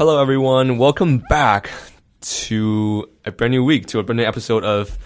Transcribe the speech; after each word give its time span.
Hello, 0.00 0.18
everyone. 0.18 0.78
Welcome 0.78 1.18
back 1.28 1.68
to 2.22 3.06
a 3.26 3.30
brand 3.30 3.50
new 3.50 3.62
week, 3.62 3.84
to 3.88 3.98
a 3.98 4.02
brand 4.02 4.16
new 4.16 4.24
episode 4.24 4.64
of 4.64 4.96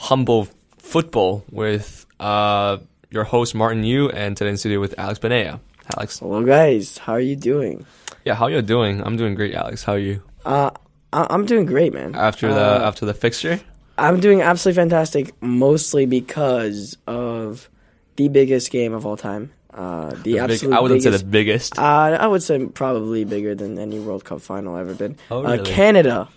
Humble 0.00 0.48
Football 0.78 1.44
with 1.52 2.06
uh, 2.18 2.78
your 3.08 3.22
host 3.22 3.54
Martin 3.54 3.84
Yu, 3.84 4.08
and 4.10 4.36
today 4.36 4.50
in 4.50 4.56
studio 4.56 4.80
with 4.80 4.98
Alex 4.98 5.20
Benea. 5.20 5.60
Alex, 5.96 6.18
Hello, 6.18 6.44
guys. 6.44 6.98
How 6.98 7.12
are 7.12 7.20
you 7.20 7.36
doing? 7.36 7.86
yeah, 8.24 8.34
how 8.34 8.46
are 8.46 8.50
you 8.50 8.62
doing? 8.62 9.00
I'm 9.06 9.16
doing 9.16 9.36
great, 9.36 9.54
Alex. 9.54 9.84
How 9.84 9.92
are 9.92 9.98
you? 9.98 10.20
Uh, 10.44 10.70
I- 11.12 11.28
I'm 11.30 11.46
doing 11.46 11.64
great, 11.64 11.92
man. 11.94 12.16
After 12.16 12.52
the 12.52 12.82
Uh, 12.82 12.88
after 12.88 13.06
the 13.06 13.14
fixture, 13.14 13.60
I'm 13.96 14.18
doing 14.18 14.42
absolutely 14.42 14.82
fantastic, 14.82 15.40
mostly 15.40 16.04
because 16.04 16.96
of 17.06 17.70
the 18.16 18.26
biggest 18.26 18.72
game 18.72 18.92
of 18.92 19.06
all 19.06 19.16
time. 19.16 19.52
Uh, 19.74 20.10
the, 20.22 20.38
The 20.38 20.46
big- 20.48 20.64
I 20.72 20.80
wouldn't 20.80 21.02
biggest. 21.02 21.04
say 21.04 21.24
the 21.24 21.30
biggest. 21.30 21.78
uh, 21.78 21.82
I 22.20 22.26
would 22.26 22.42
say 22.42 22.66
probably 22.66 23.24
bigger 23.24 23.54
than 23.54 23.78
any 23.78 23.98
World 23.98 24.24
Cup 24.24 24.40
final 24.42 24.76
ever 24.76 24.94
been. 24.94 25.16
Oh, 25.30 25.38
uh, 25.44 25.52
really? 25.52 25.64
Canada. 25.64 26.28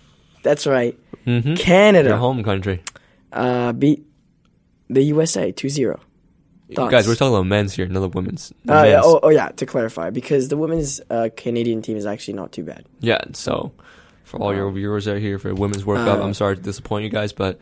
That's 0.42 0.66
right. 0.66 0.98
mm-hmm. 1.26 1.54
Canada 1.54 2.10
Your 2.10 2.18
home 2.18 2.42
country. 2.44 2.82
uh, 3.32 3.72
beat 3.72 4.04
the 4.88 5.02
USA 5.02 5.52
2-0. 5.52 5.98
Thoughts? 6.74 6.90
Guys, 6.90 7.06
we're 7.06 7.14
talking 7.14 7.34
about 7.34 7.46
men's 7.46 7.74
here, 7.74 7.86
not 7.86 8.00
the 8.00 8.08
women's. 8.08 8.52
The 8.64 8.74
Uh, 8.74 8.82
yeah, 8.84 9.00
oh, 9.04 9.20
oh 9.22 9.28
yeah, 9.28 9.48
to 9.50 9.66
clarify, 9.66 10.10
because 10.10 10.48
the 10.48 10.56
women's 10.56 11.00
uh, 11.10 11.28
Canadian 11.36 11.82
team 11.82 11.96
is 11.96 12.06
actually 12.06 12.34
not 12.34 12.50
too 12.52 12.64
bad. 12.64 12.84
Yeah, 13.00 13.20
so 13.34 13.70
for 14.24 14.40
all 14.40 14.52
your 14.54 14.70
viewers 14.72 15.06
out 15.06 15.18
here 15.18 15.38
for 15.38 15.54
Women's 15.54 15.84
World 15.84 16.04
Cup, 16.06 16.18
Uh, 16.20 16.22
I'm 16.24 16.34
sorry 16.34 16.56
to 16.56 16.62
disappoint 16.62 17.04
you 17.04 17.10
guys, 17.10 17.32
but 17.32 17.60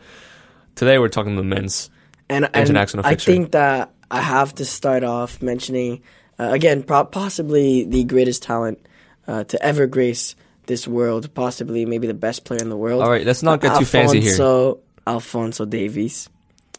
today 0.75 0.97
we're 0.99 1.09
talking 1.09 1.35
the 1.35 1.43
men's. 1.43 1.89
And, 2.29 2.49
and 2.53 2.77
I 3.03 3.15
think 3.15 3.51
that 3.51 3.91
I 4.09 4.21
have 4.21 4.55
to 4.55 4.65
start 4.65 5.03
off 5.03 5.41
mentioning 5.41 6.01
uh, 6.39 6.49
again, 6.51 6.83
pro- 6.83 7.05
possibly 7.05 7.85
the 7.85 8.03
greatest 8.03 8.43
talent 8.43 8.85
uh, 9.27 9.43
to 9.45 9.63
ever 9.63 9.87
grace 9.87 10.35
this 10.65 10.87
world, 10.87 11.33
possibly 11.33 11.85
maybe 11.85 12.07
the 12.07 12.13
best 12.13 12.43
player 12.43 12.59
in 12.61 12.69
the 12.69 12.77
world. 12.77 13.01
All 13.01 13.09
right, 13.09 13.25
let's 13.25 13.43
not 13.43 13.61
get 13.61 13.77
too 13.77 13.85
fancy 13.85 14.19
here. 14.19 14.31
Alfonso 14.31 14.79
Alfonso 15.07 15.65
Davies, 15.65 16.29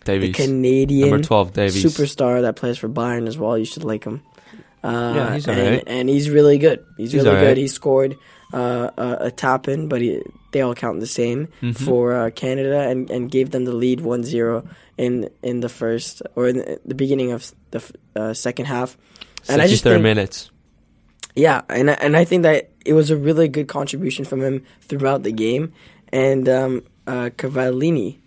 Davies, 0.05 0.35
the 0.37 0.45
Canadian 0.45 1.11
number 1.11 1.25
12, 1.25 1.53
Davies. 1.53 1.85
superstar 1.85 2.43
that 2.43 2.57
plays 2.57 2.77
for 2.79 2.89
Bayern 2.89 3.29
as 3.29 3.39
well. 3.39 3.57
You 3.57 3.65
should 3.65 3.85
like 3.85 4.05
him. 4.05 4.23
Uh, 4.83 5.13
Yeah, 5.15 5.35
he's 5.35 5.49
and, 5.49 5.59
alright. 5.61 5.85
and 5.87 6.09
he's 6.09 6.29
really 6.29 6.59
good. 6.59 6.85
He's, 6.97 7.13
He's 7.13 7.25
really 7.25 7.41
good. 7.41 7.57
He 7.57 7.69
scored 7.69 8.17
uh, 8.53 8.91
a, 8.97 9.17
a 9.27 9.31
tap 9.31 9.69
in, 9.69 9.89
but 9.89 10.01
he, 10.01 10.23
they 10.53 10.61
all 10.61 10.75
count 10.75 11.01
the 11.01 11.07
same 11.07 11.49
Mm-hmm. 11.63 11.85
for 11.85 12.15
uh, 12.15 12.31
Canada 12.31 12.81
and, 12.89 13.11
and 13.11 13.31
gave 13.31 13.51
them 13.51 13.65
the 13.65 13.73
lead 13.75 14.01
1-0 14.01 14.67
in 14.99 15.29
in 15.43 15.61
the 15.61 15.69
first 15.69 16.23
or 16.37 16.49
in 16.49 16.79
the, 16.85 16.95
beginning 16.95 17.33
of 17.33 17.53
the 17.73 17.83
uh, 18.15 18.33
second 18.35 18.67
half. 18.67 18.97
And 19.49 19.61
I 19.61 19.67
just 19.67 19.83
63 19.83 19.93
think, 19.95 20.03
minutes. 20.03 20.51
yeah, 21.35 21.63
and 21.69 21.91
I- 21.91 21.95
and 22.01 22.17
I 22.17 22.25
think 22.25 22.43
that 22.45 22.71
it 22.85 22.93
was 22.95 23.11
a 23.11 23.17
really 23.17 23.49
good 23.49 23.69
contribution 23.69 24.25
from 24.25 24.41
him 24.43 24.65
throughout 24.81 25.23
the 25.23 25.33
game. 25.33 25.73
And 26.13 26.49
um, 26.49 26.83
uh, 27.07 27.31
Cavallini 27.37 28.19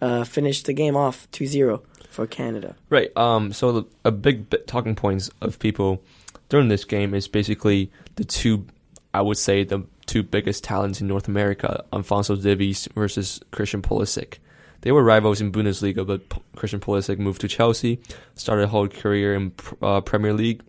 uh, 0.00 0.24
finished 0.24 0.66
the 0.66 0.72
game 0.74 0.94
off 0.96 1.26
2-0 1.32 1.80
for 2.10 2.26
Canada. 2.26 2.76
Right. 2.90 3.10
Um. 3.16 3.52
So 3.52 3.72
the, 3.72 3.84
a 4.04 4.10
big 4.10 4.50
talking 4.66 4.94
points 4.94 5.30
of 5.40 5.58
people 5.58 6.02
during 6.48 6.68
this 6.68 6.84
game 6.84 7.14
is 7.14 7.26
basically 7.28 7.90
the 8.16 8.24
two, 8.24 8.66
I 9.14 9.22
would 9.22 9.38
say 9.38 9.64
the 9.64 9.84
two 10.06 10.22
biggest 10.22 10.64
talents 10.64 11.00
in 11.00 11.06
North 11.06 11.28
America: 11.28 11.84
Alfonso 11.92 12.36
Davies 12.36 12.88
versus 12.94 13.40
Christian 13.50 13.82
Pulisic. 13.82 14.38
They 14.82 14.92
were 14.92 15.02
rivals 15.02 15.40
in 15.40 15.50
Bundesliga, 15.50 16.06
but 16.06 16.28
P- 16.28 16.40
Christian 16.54 16.78
Pulisic 16.78 17.18
moved 17.18 17.40
to 17.40 17.48
Chelsea, 17.48 18.00
started 18.36 18.64
a 18.64 18.68
whole 18.68 18.86
career 18.86 19.34
in 19.34 19.50
pr- 19.50 19.74
uh, 19.82 20.00
Premier 20.02 20.32
League. 20.32 20.62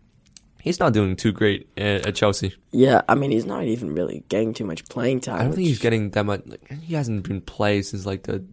He's 0.61 0.79
not 0.79 0.93
doing 0.93 1.15
too 1.15 1.31
great 1.31 1.69
at, 1.77 2.07
at 2.07 2.15
Chelsea. 2.15 2.55
Yeah, 2.71 3.01
I 3.07 3.15
mean 3.15 3.31
he's 3.31 3.45
not 3.45 3.63
even 3.63 3.93
really 3.93 4.23
getting 4.27 4.53
too 4.53 4.65
much 4.65 4.83
playing 4.89 5.21
time. 5.21 5.39
I 5.39 5.43
don't 5.43 5.53
think 5.53 5.67
he's 5.67 5.79
getting 5.79 6.09
that 6.11 6.25
much. 6.25 6.41
Like, 6.45 6.69
he 6.81 6.95
hasn't 6.95 7.27
been 7.27 7.41
played 7.41 7.85
since 7.85 8.05
like 8.05 8.23
the, 8.23 8.43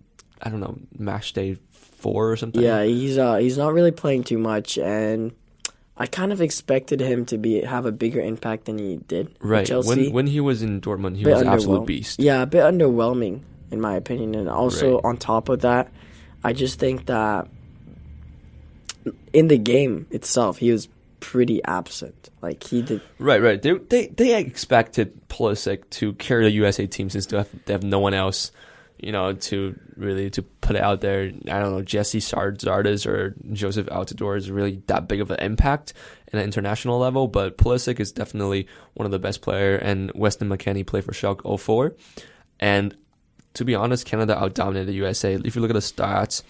I 0.42 0.50
don't 0.50 0.60
know, 0.60 0.78
match 0.98 1.32
day 1.32 1.56
four 1.70 2.30
or 2.30 2.36
something. 2.36 2.62
Yeah, 2.62 2.84
he's 2.84 3.18
uh 3.18 3.36
he's 3.36 3.58
not 3.58 3.72
really 3.72 3.90
playing 3.92 4.24
too 4.24 4.38
much, 4.38 4.78
and 4.78 5.32
I 5.98 6.06
kind 6.06 6.32
of 6.32 6.40
expected 6.42 7.00
him 7.00 7.24
to 7.26 7.38
be 7.38 7.62
have 7.62 7.86
a 7.86 7.92
bigger 7.92 8.20
impact 8.20 8.66
than 8.66 8.78
he 8.78 8.98
did. 9.08 9.34
Right. 9.40 9.66
Chelsea. 9.66 9.88
When 9.88 10.12
when 10.12 10.26
he 10.26 10.40
was 10.40 10.62
in 10.62 10.80
Dortmund, 10.80 11.16
he 11.16 11.24
was 11.24 11.40
an 11.40 11.48
absolute 11.48 11.86
beast. 11.86 12.20
Yeah, 12.20 12.42
a 12.42 12.46
bit 12.46 12.62
underwhelming 12.62 13.42
in 13.70 13.80
my 13.80 13.96
opinion, 13.96 14.34
and 14.34 14.48
also 14.48 14.94
Right. 14.96 15.04
on 15.04 15.16
top 15.16 15.48
of 15.48 15.60
that, 15.62 15.90
I 16.44 16.52
just 16.52 16.78
think 16.78 17.06
that 17.06 17.48
in 19.32 19.48
the 19.48 19.58
game 19.58 20.06
itself, 20.10 20.58
he 20.58 20.70
was 20.70 20.88
pretty 21.20 21.62
absent. 21.64 22.30
Like 22.42 22.62
he 22.62 22.82
did. 22.82 23.00
Right, 23.18 23.42
right. 23.42 23.60
They 23.60 23.72
they 23.72 24.06
they 24.08 24.38
expected 24.38 25.28
Pulisic 25.28 25.88
to 25.90 26.12
carry 26.14 26.44
the 26.44 26.50
USA 26.52 26.86
team 26.86 27.10
since 27.10 27.26
they 27.26 27.36
have, 27.38 27.48
they 27.64 27.72
have 27.72 27.82
no 27.82 27.98
one 27.98 28.14
else, 28.14 28.52
you 28.98 29.12
know, 29.12 29.32
to 29.34 29.78
really 29.96 30.30
to 30.30 30.42
put 30.42 30.76
it 30.76 30.82
out 30.82 31.00
there. 31.00 31.32
I 31.48 31.60
don't 31.60 31.72
know, 31.72 31.82
Gyasi 31.82 32.22
Sard- 32.22 32.60
Zardes 32.60 33.06
or 33.06 33.34
Joseph 33.52 33.86
Altidore 33.86 34.36
is 34.36 34.50
really 34.50 34.82
that 34.86 35.08
big 35.08 35.20
of 35.20 35.30
an 35.30 35.40
impact 35.40 35.92
in 36.32 36.38
an 36.38 36.44
international 36.44 36.98
level, 36.98 37.28
but 37.28 37.58
Pulisic 37.58 38.00
is 38.00 38.12
definitely 38.12 38.66
one 38.94 39.06
of 39.06 39.12
the 39.12 39.18
best 39.18 39.42
player. 39.42 39.76
And 39.76 40.10
Weston 40.14 40.48
McKennie 40.48 40.86
played 40.86 41.04
for 41.04 41.12
Schalke 41.12 41.60
04, 41.60 41.94
and 42.60 42.96
to 43.54 43.64
be 43.64 43.74
honest, 43.74 44.06
Canada 44.06 44.36
outdominated 44.38 44.88
the 44.88 44.94
USA. 44.94 45.34
If 45.34 45.56
you 45.56 45.62
look 45.62 45.70
at 45.70 45.74
the 45.74 45.80
stats, 45.80 46.42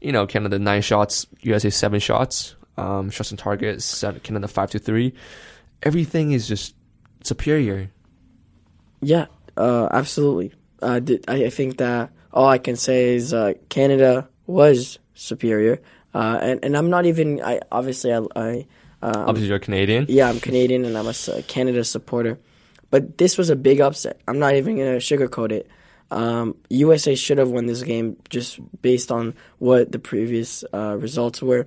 you 0.00 0.12
know, 0.12 0.26
Canada 0.26 0.58
nine 0.58 0.82
shots, 0.82 1.26
USA 1.40 1.70
seven 1.70 2.00
shots. 2.00 2.56
Um, 2.76 3.10
shots 3.10 3.30
on 3.30 3.38
target, 3.38 3.82
seven, 3.82 4.20
Canada 4.20 4.48
five 4.48 4.70
to 4.70 4.78
three. 4.78 5.14
Everything 5.82 6.32
is 6.32 6.48
just 6.48 6.74
superior. 7.22 7.90
Yeah, 9.00 9.26
uh, 9.56 9.88
absolutely. 9.90 10.52
Uh, 10.84 11.00
did, 11.00 11.24
I, 11.28 11.46
I 11.46 11.50
think 11.50 11.78
that 11.78 12.10
all 12.32 12.46
I 12.46 12.58
can 12.58 12.76
say 12.76 13.14
is 13.14 13.32
uh, 13.32 13.54
Canada 13.68 14.28
was 14.46 14.98
superior, 15.14 15.80
uh, 16.12 16.38
and 16.42 16.64
and 16.64 16.76
I'm 16.76 16.90
not 16.90 17.06
even. 17.06 17.42
I 17.42 17.60
obviously 17.72 18.12
I. 18.12 18.20
I 18.36 18.66
um, 19.02 19.28
Obviously, 19.28 19.48
you're 19.48 19.58
Canadian. 19.58 20.06
yeah, 20.08 20.30
I'm 20.30 20.40
Canadian 20.40 20.86
and 20.86 20.96
I'm 20.96 21.06
a 21.06 21.42
Canada 21.42 21.84
supporter. 21.84 22.38
But 22.90 23.18
this 23.18 23.36
was 23.36 23.50
a 23.50 23.56
big 23.56 23.80
upset. 23.80 24.20
I'm 24.26 24.38
not 24.38 24.54
even 24.54 24.76
going 24.76 24.98
to 24.98 25.04
sugarcoat 25.04 25.52
it. 25.52 25.68
Um, 26.10 26.56
USA 26.70 27.14
should 27.14 27.38
have 27.38 27.50
won 27.50 27.66
this 27.66 27.82
game 27.82 28.16
just 28.30 28.60
based 28.80 29.10
on 29.10 29.34
what 29.58 29.92
the 29.92 29.98
previous 29.98 30.64
uh, 30.72 30.96
results 30.98 31.42
were. 31.42 31.66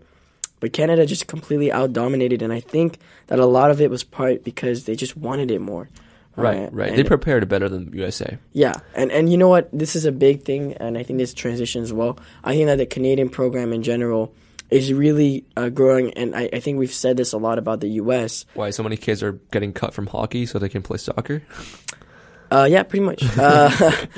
But 0.59 0.73
Canada 0.73 1.05
just 1.05 1.27
completely 1.27 1.71
out 1.71 1.93
dominated, 1.93 2.41
and 2.41 2.51
I 2.51 2.59
think 2.59 2.97
that 3.27 3.39
a 3.39 3.45
lot 3.45 3.69
of 3.69 3.81
it 3.81 3.91
was 3.91 4.03
part 4.03 4.43
because 4.43 4.85
they 4.85 4.95
just 4.95 5.15
wanted 5.15 5.51
it 5.51 5.59
more. 5.59 5.89
Right, 6.37 6.67
Uh, 6.67 6.69
right. 6.71 6.95
They 6.95 7.03
prepared 7.03 7.47
better 7.49 7.67
than 7.67 7.91
USA. 7.93 8.37
yeah, 8.53 8.73
and 8.95 9.11
and 9.11 9.31
you 9.31 9.37
know 9.37 9.47
what? 9.49 9.69
This 9.73 9.95
is 9.95 10.05
a 10.05 10.11
big 10.11 10.43
thing, 10.43 10.73
and 10.73 10.97
I 10.97 11.03
think 11.03 11.17
this 11.19 11.33
transition 11.33 11.81
as 11.83 11.91
well. 11.91 12.19
I 12.43 12.53
think 12.53 12.67
that 12.67 12.77
the 12.77 12.85
Canadian 12.85 13.29
program 13.29 13.73
in 13.73 13.81
general 13.83 14.33
is 14.69 14.93
really 14.93 15.45
uh, 15.55 15.69
growing, 15.69 16.13
and 16.13 16.35
I, 16.35 16.49
I 16.53 16.59
think 16.59 16.77
we've 16.77 16.93
said 16.93 17.17
this 17.17 17.33
a 17.33 17.37
lot 17.37 17.57
about 17.57 17.79
the 17.79 17.89
U.S. 18.03 18.45
Why 18.53 18.69
so 18.69 18.83
many 18.83 18.97
kids 18.97 19.23
are 19.23 19.33
getting 19.51 19.73
cut 19.73 19.93
from 19.93 20.07
hockey 20.07 20.45
so 20.45 20.59
they 20.59 20.69
can 20.69 20.81
play 20.83 20.97
soccer? 20.97 21.41
Uh, 22.49 22.65
yeah, 22.69 22.81
pretty 22.83 23.03
much. 23.03 23.21
Uh, 23.37 23.69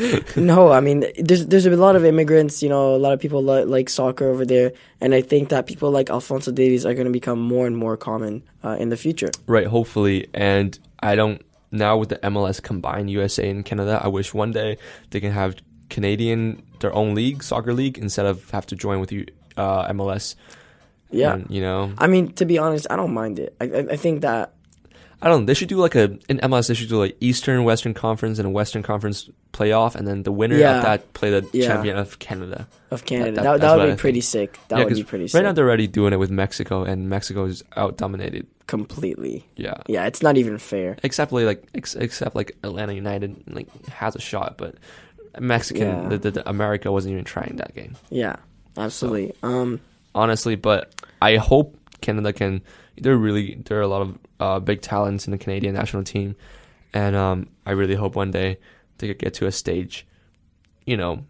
no, 0.35 0.71
I 0.71 0.81
mean, 0.81 1.03
there's 1.17 1.47
there's 1.47 1.65
a 1.65 1.71
lot 1.75 1.95
of 1.95 2.05
immigrants. 2.05 2.61
You 2.61 2.69
know, 2.69 2.95
a 2.95 2.97
lot 3.01 3.13
of 3.13 3.19
people 3.19 3.43
li- 3.43 3.63
like 3.63 3.89
soccer 3.89 4.29
over 4.29 4.45
there, 4.45 4.73
and 5.01 5.15
I 5.15 5.21
think 5.21 5.49
that 5.49 5.65
people 5.65 5.89
like 5.89 6.11
Alfonso 6.11 6.51
Davies 6.51 6.85
are 6.85 6.93
going 6.93 7.07
to 7.07 7.13
become 7.13 7.39
more 7.39 7.65
and 7.65 7.75
more 7.75 7.97
common 7.97 8.43
uh, 8.63 8.75
in 8.79 8.89
the 8.89 8.97
future. 8.97 9.31
Right, 9.47 9.65
hopefully. 9.65 10.27
And 10.33 10.77
I 10.99 11.15
don't 11.15 11.41
now 11.71 11.97
with 11.97 12.09
the 12.09 12.17
MLS 12.17 12.61
combined 12.61 13.09
USA 13.09 13.49
and 13.49 13.63
Canada. 13.63 13.99
I 14.03 14.07
wish 14.07 14.33
one 14.33 14.51
day 14.51 14.77
they 15.11 15.19
can 15.19 15.31
have 15.31 15.55
Canadian 15.89 16.63
their 16.79 16.93
own 16.93 17.15
league, 17.15 17.43
soccer 17.43 17.73
league, 17.73 17.97
instead 17.97 18.25
of 18.25 18.49
have 18.51 18.65
to 18.67 18.75
join 18.75 18.99
with 18.99 19.11
you 19.11 19.25
uh, 19.57 19.87
MLS. 19.93 20.35
Yeah, 21.11 21.33
And, 21.33 21.49
you 21.49 21.61
know, 21.61 21.91
I 21.97 22.07
mean, 22.07 22.33
to 22.33 22.45
be 22.45 22.59
honest, 22.59 22.85
I 22.89 22.95
don't 22.95 23.13
mind 23.13 23.39
it. 23.39 23.55
I 23.59 23.65
I, 23.65 23.79
I 23.91 23.95
think 23.95 24.21
that 24.21 24.53
I 25.21 25.27
don't 25.27 25.41
know. 25.41 25.45
They 25.47 25.53
should 25.53 25.67
do 25.67 25.75
like 25.77 25.95
a 25.95 26.17
in 26.29 26.37
MLS. 26.39 26.67
They 26.69 26.73
should 26.73 26.87
do 26.89 26.97
like 26.97 27.17
Eastern 27.19 27.63
Western 27.65 27.93
Conference 27.93 28.39
and 28.39 28.47
a 28.47 28.49
Western 28.49 28.83
Conference 28.83 29.29
playoff, 29.51 29.95
and 29.95 30.07
then 30.07 30.23
the 30.23 30.31
winner 30.31 30.55
Yeah. 30.57 30.77
of 30.77 30.83
that 30.83 31.13
play 31.13 31.29
the 31.29 31.45
Yeah. 31.51 31.67
champion 31.67 31.97
of 31.97 32.19
Canada. 32.19 32.67
of 32.91 33.05
Canada, 33.05 33.31
that- 33.33 33.43
that, 33.43 33.61
that, 33.61 33.77
what 33.77 33.87
would 33.87 33.95
be 33.97 33.99
pretty 33.99 34.21
sick. 34.21 34.57
That 34.69 34.79
Yeah, 34.79 34.85
would 34.85 34.95
be 34.95 35.03
pretty 35.03 35.25
right 35.25 35.29
sick. 35.31 35.43
now 35.43 35.51
they're 35.51 35.67
already 35.67 35.85
doing 35.87 36.11
it 36.13 36.17
with 36.17 36.31
Mexico, 36.31 36.83
and 36.83 37.07
Mexico 37.09 37.45
is 37.45 37.63
out 37.75 37.97
dominated. 37.97 38.47
completely. 38.65 39.45
Yeah, 39.57 39.75
Yeah, 39.87 40.05
it's 40.05 40.21
not 40.23 40.37
even 40.37 40.57
fair. 40.57 40.95
except 41.03 41.31
like 41.31 41.63
ex- 41.75 41.95
except 41.95 42.35
like 42.35 42.55
Atlanta 42.63 42.93
United 42.93 43.35
like 43.47 43.67
has 43.89 44.15
a 44.15 44.19
shot, 44.21 44.55
but 44.57 44.75
Mexican 45.39 46.09
the, 46.09 46.17
the, 46.17 46.31
the 46.31 46.49
America 46.49 46.91
wasn't 46.91 47.11
even 47.13 47.23
trying 47.25 47.55
that 47.57 47.75
game 47.75 47.95
Yeah, 48.09 48.37
absolutely. 48.77 49.33
Um, 49.43 49.79
honestly. 50.15 50.55
But 50.55 50.93
I 51.21 51.35
hope 51.37 51.77
Canada 52.01 52.33
can. 52.33 52.61
There 52.97 53.15
really 53.17 53.55
there 53.65 53.77
are 53.79 53.81
a 53.83 53.87
lot 53.87 54.01
of 54.01 54.17
uh, 54.39 54.59
big 54.59 54.81
talents 54.81 55.27
in 55.27 55.31
the 55.31 55.37
Canadian 55.37 55.75
national 55.75 56.03
team, 56.03 56.35
and 56.93 57.15
um, 57.15 57.47
I 57.65 57.71
really 57.71 57.95
hope 57.95 58.15
one 58.15 58.31
day 58.31 58.57
they 58.97 59.07
could 59.07 59.19
get 59.19 59.33
to 59.35 59.45
a 59.47 59.51
stage, 59.51 60.05
you 60.85 60.97
know, 60.97 61.23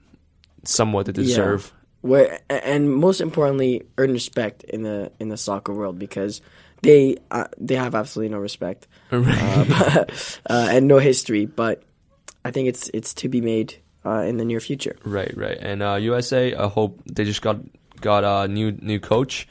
somewhat 0.64 1.06
to 1.08 1.12
Yeah. 1.12 1.24
deserve. 1.24 1.74
where 2.02 2.40
and 2.50 2.90
most 2.94 3.20
importantly, 3.22 3.84
earn 3.98 4.12
respect 4.14 4.64
in 4.64 4.84
the 4.84 5.12
in 5.20 5.30
the 5.30 5.38
soccer 5.38 5.74
world 5.74 6.00
because 6.00 6.42
they 6.82 7.18
uh, 7.30 7.46
they 7.58 7.76
have 7.76 7.94
absolutely 7.94 8.30
no 8.34 8.40
respect 8.40 8.88
uh, 9.12 9.66
but, 9.68 10.40
uh, 10.50 10.68
and 10.72 10.88
no 10.88 10.98
history. 10.98 11.46
But 11.46 11.84
I 12.46 12.52
think 12.52 12.70
it's 12.70 12.90
it's 12.94 13.14
to 13.16 13.28
be 13.28 13.42
made 13.42 13.76
uh, 14.06 14.22
in 14.24 14.38
the 14.38 14.46
near 14.46 14.62
future. 14.62 14.96
Right, 15.04 15.36
right. 15.36 15.58
And 15.60 15.84
uh, 15.84 15.96
USA, 15.96 16.56
I 16.56 16.68
hope 16.70 17.02
they 17.06 17.26
just 17.26 17.42
got 17.42 17.58
got 18.00 18.24
a 18.24 18.48
new 18.48 18.72
new 18.72 19.00
coach. 19.02 19.46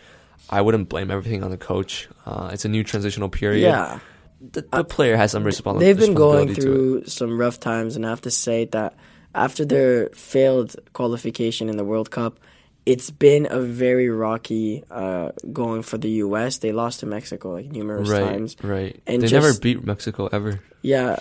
I 0.51 0.61
wouldn't 0.61 0.89
blame 0.89 1.11
everything 1.11 1.43
on 1.45 1.51
the 1.51 1.57
coach. 1.59 2.09
Uh, 2.27 2.51
it's 2.53 2.65
a 2.65 2.69
new 2.69 2.83
transitional 2.85 3.29
period. 3.29 3.63
Yeah, 3.63 4.01
the, 4.41 4.63
the 4.71 4.85
player 4.85 5.17
has 5.17 5.33
some 5.33 5.45
responsibility. 5.45 5.87
they've 5.93 6.07
been 6.07 6.15
going 6.15 6.49
responsibility 6.49 6.95
to 6.95 6.97
it. 6.99 7.03
through 7.03 7.11
some 7.11 7.39
rough 7.39 7.61
times, 7.61 7.97
and 7.97 8.07
I 8.07 8.11
have 8.11 8.23
to 8.23 8.31
say 8.31 8.65
that 8.67 8.95
after 9.35 9.65
their 9.65 10.09
failed 10.11 10.75
qualification 10.95 11.69
in 11.69 11.77
the 11.77 11.85
World 11.85 12.11
Cup, 12.11 12.39
it's 12.87 13.11
been 13.11 13.47
a 13.51 13.61
very 13.61 14.09
rocky 14.09 14.83
uh, 14.91 15.33
going 15.53 15.83
for 15.83 15.99
the 15.99 16.09
U.S. 16.25 16.59
They 16.59 16.73
lost 16.73 17.01
to 17.01 17.07
Mexico 17.07 17.53
like 17.53 17.67
numerous 17.67 18.09
right, 18.09 18.21
times. 18.25 18.57
right. 18.63 18.99
And 19.07 19.21
they 19.23 19.29
never 19.31 19.53
beat 19.59 19.85
Mexico 19.85 20.29
ever. 20.33 20.61
Yeah, 20.81 21.19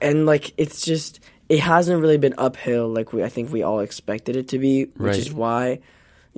and 0.00 0.26
like 0.26 0.52
it's 0.56 0.82
just 0.84 1.20
it 1.48 1.58
hasn't 1.60 2.00
really 2.00 2.18
been 2.18 2.34
uphill 2.38 2.88
like 2.88 3.12
we 3.12 3.24
I 3.24 3.28
think 3.28 3.50
we 3.52 3.62
all 3.62 3.80
expected 3.80 4.36
it 4.36 4.48
to 4.48 4.58
be, 4.58 4.84
which 4.84 4.94
Right. 4.98 5.16
is 5.18 5.32
why 5.32 5.80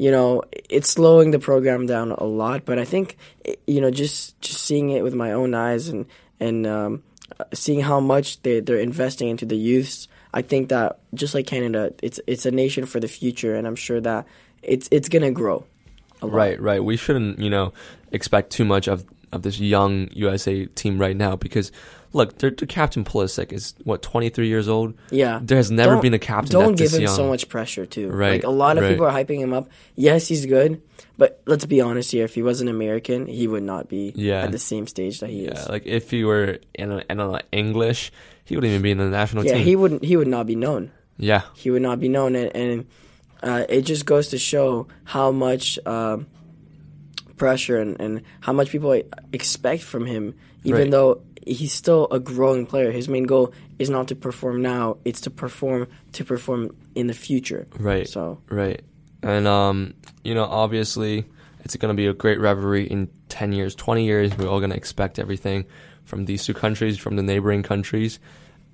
you 0.01 0.11
know 0.11 0.43
it's 0.71 0.89
slowing 0.89 1.31
the 1.31 1.39
program 1.39 1.85
down 1.85 2.13
a 2.13 2.25
lot. 2.25 2.65
But 2.65 2.79
I 2.79 2.87
think 2.87 3.19
you 3.67 3.83
know 3.83 3.91
just 3.91 4.41
just 4.41 4.63
seeing 4.63 4.89
it 4.89 5.03
with 5.03 5.15
my 5.15 5.33
own 5.33 5.55
eyes 5.55 5.89
and 5.89 6.07
and 6.41 6.67
um, 6.67 7.03
seeing 7.53 7.81
how 7.81 8.01
much 8.01 8.41
they 8.41 8.61
they're 8.61 8.79
investing 8.79 9.29
into 9.29 9.45
the 9.45 9.59
youths, 9.59 10.09
I 10.33 10.41
think 10.41 10.71
that 10.71 11.01
just 11.13 11.35
like 11.35 11.47
Canada, 11.47 11.93
it's 12.03 12.19
it's 12.27 12.47
a 12.47 12.51
nation 12.51 12.87
for 12.87 12.99
the 12.99 13.09
future, 13.09 13.55
and 13.55 13.67
I'm 13.67 13.77
sure 13.77 14.01
that 14.01 14.27
it's 14.63 14.89
it's 14.91 15.11
gonna 15.11 15.33
grow. 15.33 15.67
Right, 16.23 16.61
right. 16.61 16.83
We 16.83 16.97
shouldn't, 16.97 17.39
you 17.39 17.49
know, 17.49 17.73
expect 18.11 18.51
too 18.51 18.65
much 18.65 18.89
of 18.89 19.05
of 19.33 19.43
this 19.43 19.61
young 19.61 20.09
USA 20.13 20.65
team 20.65 20.99
right 20.99 21.17
now 21.17 21.37
because 21.37 21.73
look, 22.13 22.39
their, 22.39 22.51
their 22.51 22.67
captain 22.67 23.05
Pulisic 23.05 23.53
is 23.53 23.75
what 23.85 24.03
23 24.03 24.49
years 24.49 24.69
old. 24.69 24.95
Yeah. 25.11 25.41
There 25.43 25.57
has 25.57 25.71
never 25.71 25.93
Don't- 25.95 26.03
been 26.03 26.15
a 26.15 26.19
captain 26.19 26.53
Don't 26.61 26.77
give 26.77 26.93
him 26.93 27.03
young. 27.03 27.15
so 27.15 27.29
much 27.29 27.49
pressure 27.49 27.87
too. 27.87 28.09
Right, 28.11 28.33
Like 28.33 28.45
a 28.45 28.51
lot 28.51 28.77
of 28.79 28.85
right. 28.85 28.91
people 28.91 29.07
are 29.07 29.13
hyping 29.13 29.39
him 29.39 29.53
up. 29.53 29.69
Yes, 29.97 30.27
he's 30.29 30.47
good, 30.47 30.83
but 31.19 31.41
let's 31.47 31.65
be 31.67 31.81
honest 31.81 32.11
here. 32.13 32.25
If 32.25 32.35
he 32.35 32.43
was 32.43 32.61
an 32.61 32.69
American, 32.69 33.27
he 33.27 33.47
would 33.47 33.63
not 33.63 33.89
be 33.89 34.13
Yeah. 34.17 34.43
at 34.43 34.53
the 34.53 34.59
same 34.59 34.87
stage 34.87 35.21
that 35.21 35.31
he 35.31 35.45
Yeah, 35.45 35.53
is. 35.61 35.69
like 35.69 35.87
if 35.87 36.11
he 36.11 36.25
were 36.25 36.59
in, 36.75 36.91
a, 36.91 37.05
in 37.09 37.21
a 37.21 37.41
English, 37.53 38.11
he 38.45 38.57
wouldn't 38.57 38.71
even 38.71 38.83
be 38.83 38.91
in 38.91 38.99
the 38.99 39.09
national 39.09 39.45
yeah, 39.47 39.55
team. 39.55 39.65
he 39.65 39.77
wouldn't. 39.77 40.05
He 40.05 40.17
would 40.17 40.27
not 40.29 40.47
be 40.47 40.57
known. 40.57 40.91
yeah, 41.19 41.43
He 41.55 41.71
would 41.71 41.83
not 41.83 42.01
be 42.01 42.09
known, 42.09 42.35
and, 42.35 42.51
and 42.57 42.87
uh, 43.43 43.65
it 43.69 43.83
just 43.83 44.05
goes 44.07 44.29
to 44.29 44.39
show 44.39 44.89
how 45.05 45.31
much 45.31 45.79
um, 45.87 46.27
pressure 47.37 47.79
and, 47.79 48.01
and 48.01 48.23
how 48.41 48.53
much 48.53 48.71
people 48.71 49.01
expect 49.33 49.83
from 49.83 50.07
him. 50.07 50.35
Even 50.65 50.81
Right. 50.83 50.91
though 50.91 51.23
he's 51.47 51.73
still 51.73 52.07
a 52.11 52.21
growing 52.21 52.67
player, 52.67 52.91
his 52.93 53.09
main 53.09 53.25
goal 53.25 53.53
is 53.79 53.89
not 53.91 54.09
to 54.09 54.15
perform 54.15 54.61
now; 54.63 54.99
it's 55.05 55.21
to 55.23 55.31
perform 55.31 55.87
to 56.13 56.25
perform 56.25 56.75
in 56.95 57.07
the 57.07 57.15
future. 57.15 57.67
right. 57.79 58.09
So 58.09 58.39
Right. 58.51 58.83
And 59.23 59.47
um, 59.47 59.95
you 60.25 60.35
know, 60.35 60.45
obviously 60.45 61.25
it's 61.65 61.77
gonna 61.77 61.95
be 61.95 62.07
a 62.07 62.13
great 62.15 62.41
rivalry 62.41 62.85
in 62.87 63.09
ten 63.29 63.53
years, 63.53 63.75
twenty 63.75 64.05
years. 64.05 64.37
We're 64.37 64.49
all 64.49 64.61
gonna 64.61 64.75
expect 64.75 65.19
everything 65.19 65.65
from 66.05 66.25
these 66.25 66.45
two 66.45 66.55
countries, 66.55 66.99
from 66.99 67.17
the 67.17 67.23
neighboring 67.23 67.63
countries. 67.63 68.19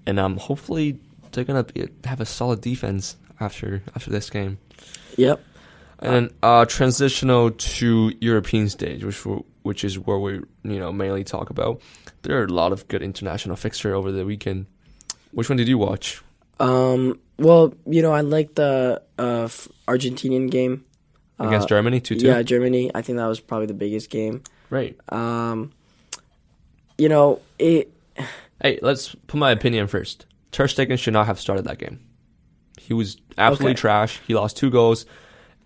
And 0.06 0.18
um 0.20 0.36
hopefully 0.38 0.98
they're 1.32 1.44
gonna 1.44 1.66
have 2.04 2.20
a 2.20 2.24
solid 2.26 2.60
defense 2.60 3.16
after 3.40 3.82
after 3.94 4.10
this 4.10 4.30
game. 4.30 4.58
yep. 5.16 5.40
And 6.00 6.12
then 6.14 6.30
uh 6.42 6.64
transitional 6.66 7.50
to 7.52 8.12
European 8.20 8.68
stage, 8.68 9.02
which 9.04 9.22
which 9.62 9.84
is 9.84 9.98
where 9.98 10.18
we 10.18 10.32
you 10.62 10.78
know 10.78 10.92
mainly 10.92 11.24
talk 11.24 11.50
about. 11.50 11.80
There 12.22 12.38
are 12.40 12.44
a 12.44 12.48
lot 12.48 12.72
of 12.72 12.86
good 12.88 13.02
international 13.02 13.56
fixture 13.56 13.94
over 13.94 14.12
the 14.12 14.24
weekend. 14.24 14.66
Which 15.32 15.48
one 15.48 15.56
did 15.56 15.68
you 15.68 15.78
watch? 15.78 16.22
Um, 16.58 17.18
well, 17.38 17.74
you 17.86 18.00
know, 18.02 18.12
I 18.12 18.22
like 18.22 18.54
the 18.54 19.02
uh, 19.18 19.48
Argentinian 19.86 20.50
game 20.50 20.84
Against 21.38 21.66
Uh, 21.66 21.68
Germany, 21.68 22.00
two 22.00 22.16
two. 22.16 22.26
Yeah, 22.26 22.42
Germany. 22.42 22.90
I 22.94 23.02
think 23.02 23.18
that 23.18 23.26
was 23.26 23.40
probably 23.40 23.66
the 23.66 23.74
biggest 23.74 24.08
game. 24.08 24.42
Right. 24.70 24.96
Um, 25.12 25.72
you 26.98 27.08
know, 27.08 27.40
it. 27.58 27.92
Hey, 28.62 28.78
let's 28.80 29.14
put 29.26 29.36
my 29.36 29.50
opinion 29.50 29.86
first. 29.86 30.24
Ter 30.50 30.66
Stegen 30.66 30.98
should 30.98 31.12
not 31.12 31.26
have 31.26 31.38
started 31.38 31.66
that 31.66 31.76
game. 31.76 32.00
He 32.80 32.94
was 32.94 33.18
absolutely 33.36 33.72
Okay. 33.72 33.80
trash. 33.80 34.20
He 34.26 34.34
lost 34.34 34.56
two 34.56 34.70
goals. 34.70 35.04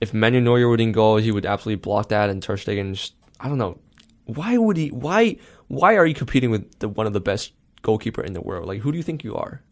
If 0.00 0.14
Manuel 0.14 0.42
Neuer 0.42 0.68
wouldn't 0.68 0.94
go, 0.94 1.16
he 1.16 1.30
would 1.30 1.44
absolutely 1.44 1.80
block 1.80 2.08
that. 2.08 2.30
And 2.30 2.42
Ter 2.42 2.56
Stegen, 2.56 2.94
just, 2.94 3.14
I 3.38 3.48
don't 3.48 3.58
know, 3.58 3.78
why 4.24 4.56
would 4.56 4.76
he? 4.76 4.88
Why? 4.88 5.36
Why 5.68 5.96
are 5.96 6.06
you 6.06 6.14
competing 6.14 6.50
with 6.50 6.78
the 6.78 6.88
one 6.88 7.06
of 7.06 7.12
the 7.12 7.20
best 7.20 7.52
goalkeeper 7.82 8.22
in 8.22 8.32
the 8.32 8.40
world? 8.40 8.66
Like, 8.66 8.80
who 8.80 8.92
do 8.92 8.98
you 8.98 9.04
think 9.04 9.24
you 9.24 9.36
are? 9.36 9.62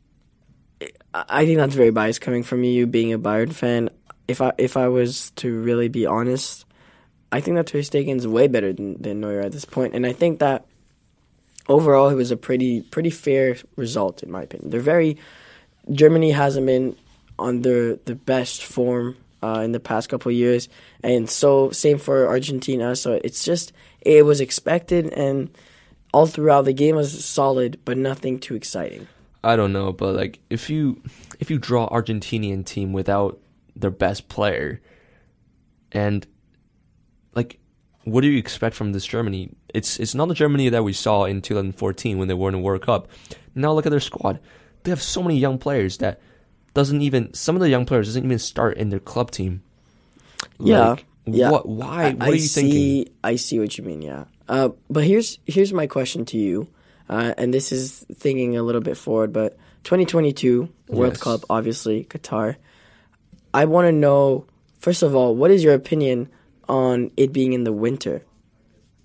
I 1.13 1.45
think 1.45 1.59
that's 1.59 1.75
very 1.75 1.91
biased 1.91 2.21
coming 2.21 2.43
from 2.43 2.63
you, 2.65 2.87
being 2.87 3.13
a 3.13 3.19
Bayern 3.19 3.53
fan. 3.53 3.91
If 4.27 4.41
I 4.41 4.53
if 4.59 4.77
I 4.77 4.89
was 4.89 5.31
to 5.37 5.61
really 5.61 5.89
be 5.89 6.07
honest, 6.07 6.65
I 7.33 7.41
think 7.41 7.57
that 7.57 7.67
Ter 7.67 7.79
Stegen's 7.79 8.27
way 8.27 8.47
better 8.49 8.73
than, 8.73 9.01
than 9.01 9.21
Neuer 9.21 9.41
at 9.41 9.53
this 9.53 9.65
point, 9.65 9.95
and 9.95 10.07
I 10.07 10.13
think 10.13 10.39
that 10.41 10.67
overall 11.69 12.09
it 12.09 12.15
was 12.15 12.31
a 12.31 12.37
pretty 12.37 12.83
pretty 12.83 13.11
fair 13.11 13.57
result 13.77 14.23
in 14.23 14.31
my 14.31 14.43
opinion. 14.43 14.71
They're 14.71 14.81
very 14.81 15.19
Germany 15.91 16.31
hasn't 16.31 16.67
been 16.67 16.97
on 17.39 17.63
the 17.63 17.99
best 18.27 18.65
form 18.65 19.17
uh, 19.43 19.61
in 19.65 19.73
the 19.73 19.81
past 19.81 20.09
couple 20.09 20.33
years, 20.33 20.69
and 21.03 21.29
so 21.29 21.71
same 21.71 21.99
for 21.99 22.27
Argentina. 22.27 22.97
So 22.97 23.21
it's 23.25 23.45
just 23.45 23.73
it 24.01 24.25
was 24.25 24.41
expected, 24.41 25.13
and 25.13 25.51
all 26.13 26.27
throughout 26.27 26.65
the 26.65 26.73
game 26.73 26.97
was 26.97 27.25
solid, 27.25 27.79
but 27.85 27.97
nothing 27.97 28.39
too 28.39 28.55
exciting. 28.55 29.07
I 29.45 29.57
don't 29.57 29.73
know, 29.73 29.93
but 29.93 30.15
like 30.15 30.41
if 30.51 30.69
you 30.69 31.03
if 31.39 31.51
you 31.51 31.59
draw 31.59 31.89
Argentinian 31.89 32.65
team 32.65 32.93
without 32.93 33.39
their 33.77 33.91
best 33.91 34.29
player, 34.29 34.81
and 35.93 36.27
like 37.35 37.59
what 38.05 38.23
do 38.23 38.29
you 38.29 38.39
expect 38.39 38.75
from 38.75 38.93
this 38.93 39.07
Germany? 39.07 39.51
It's 39.73 39.99
it's 40.01 40.15
not 40.15 40.29
the 40.29 40.35
Germany 40.35 40.69
that 40.71 40.83
we 40.83 40.93
saw 40.93 41.25
in 41.25 41.43
2014 41.43 42.19
when 42.19 42.29
they 42.29 42.35
won 42.35 42.55
the 42.55 42.59
World 42.59 42.83
Cup. 42.83 43.09
Now 43.55 43.73
look 43.73 43.87
at 43.87 43.91
their 43.91 44.01
squad; 44.01 44.41
they 44.83 44.91
have 44.91 45.03
so 45.03 45.23
many 45.23 45.39
young 45.39 45.59
players 45.59 45.99
that 45.99 46.21
doesn't 46.79 47.03
even 47.03 47.35
some 47.35 47.57
of 47.57 47.61
the 47.61 47.69
young 47.69 47.85
players 47.85 48.07
doesn't 48.07 48.25
even 48.25 48.39
start 48.39 48.77
in 48.77 48.91
their 48.91 49.01
club 49.01 49.33
team. 49.33 49.63
Yeah, 50.61 50.91
Like, 50.91 51.07
yeah. 51.27 51.51
What? 51.51 51.69
Why? 51.69 52.05
I, 52.05 52.11
what 52.13 52.29
are 52.29 52.35
you 52.35 52.39
see, 52.39 52.61
thinking? 52.61 53.15
I 53.25 53.35
see 53.35 53.59
what 53.59 53.77
you 53.77 53.83
mean. 53.83 54.01
Yeah. 54.01 54.27
Uh, 54.49 54.69
but 54.89 55.03
here's 55.03 55.41
here's 55.45 55.73
my 55.73 55.89
question 55.89 56.25
to 56.27 56.39
you, 56.39 56.69
uh, 57.09 57.35
and 57.37 57.53
this 57.53 57.73
is 57.73 58.07
thinking 58.15 58.57
a 58.57 58.63
little 58.63 58.81
bit 58.81 58.97
forward. 58.97 59.33
But 59.33 59.59
2022 59.83 60.69
World 60.89 61.15
Yes. 61.15 61.23
Cup, 61.23 61.41
obviously 61.51 62.05
Qatar. 62.05 62.55
I 63.53 63.65
want 63.65 63.87
to 63.89 63.93
know 63.93 64.47
first 64.79 65.03
of 65.03 65.17
all, 65.17 65.35
what 65.35 65.51
is 65.51 65.65
your 65.65 65.75
opinion 65.75 66.29
on 66.69 67.11
it 67.17 67.33
being 67.33 67.55
in 67.55 67.65
the 67.65 67.73
winter, 67.73 68.23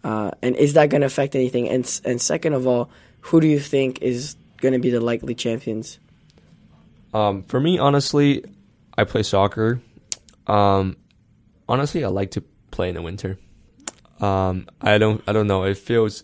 uh, 0.03 0.29
and 0.43 0.55
is 0.55 0.73
that 0.73 0.91
going 0.91 1.01
to 1.01 1.07
affect 1.07 1.33
anything? 1.33 1.67
And 1.69 2.01
and 2.05 2.21
second 2.21 2.53
of 2.53 2.67
all, 2.67 2.91
who 3.21 3.41
do 3.41 3.47
you 3.47 3.59
think 3.59 4.03
is 4.03 4.35
going 4.57 4.73
to 4.73 4.79
be 4.79 4.91
the 4.91 5.01
likely 5.01 5.33
champions? 5.33 5.97
Um, 7.13 7.43
for 7.43 7.59
me, 7.59 7.77
honestly, 7.79 8.43
I 8.97 9.03
play 9.03 9.23
soccer. 9.23 9.81
Um, 10.47 10.97
honestly, 11.69 12.03
I 12.03 12.07
like 12.09 12.31
to 12.31 12.41
play 12.71 12.89
in 12.89 12.95
the 12.95 13.01
winter. 13.01 13.37
Um, 14.19 14.67
I 14.81 14.97
don't, 14.97 15.21
I 15.27 15.31
don't 15.33 15.47
know. 15.47 15.63
It 15.63 15.77
feels 15.77 16.23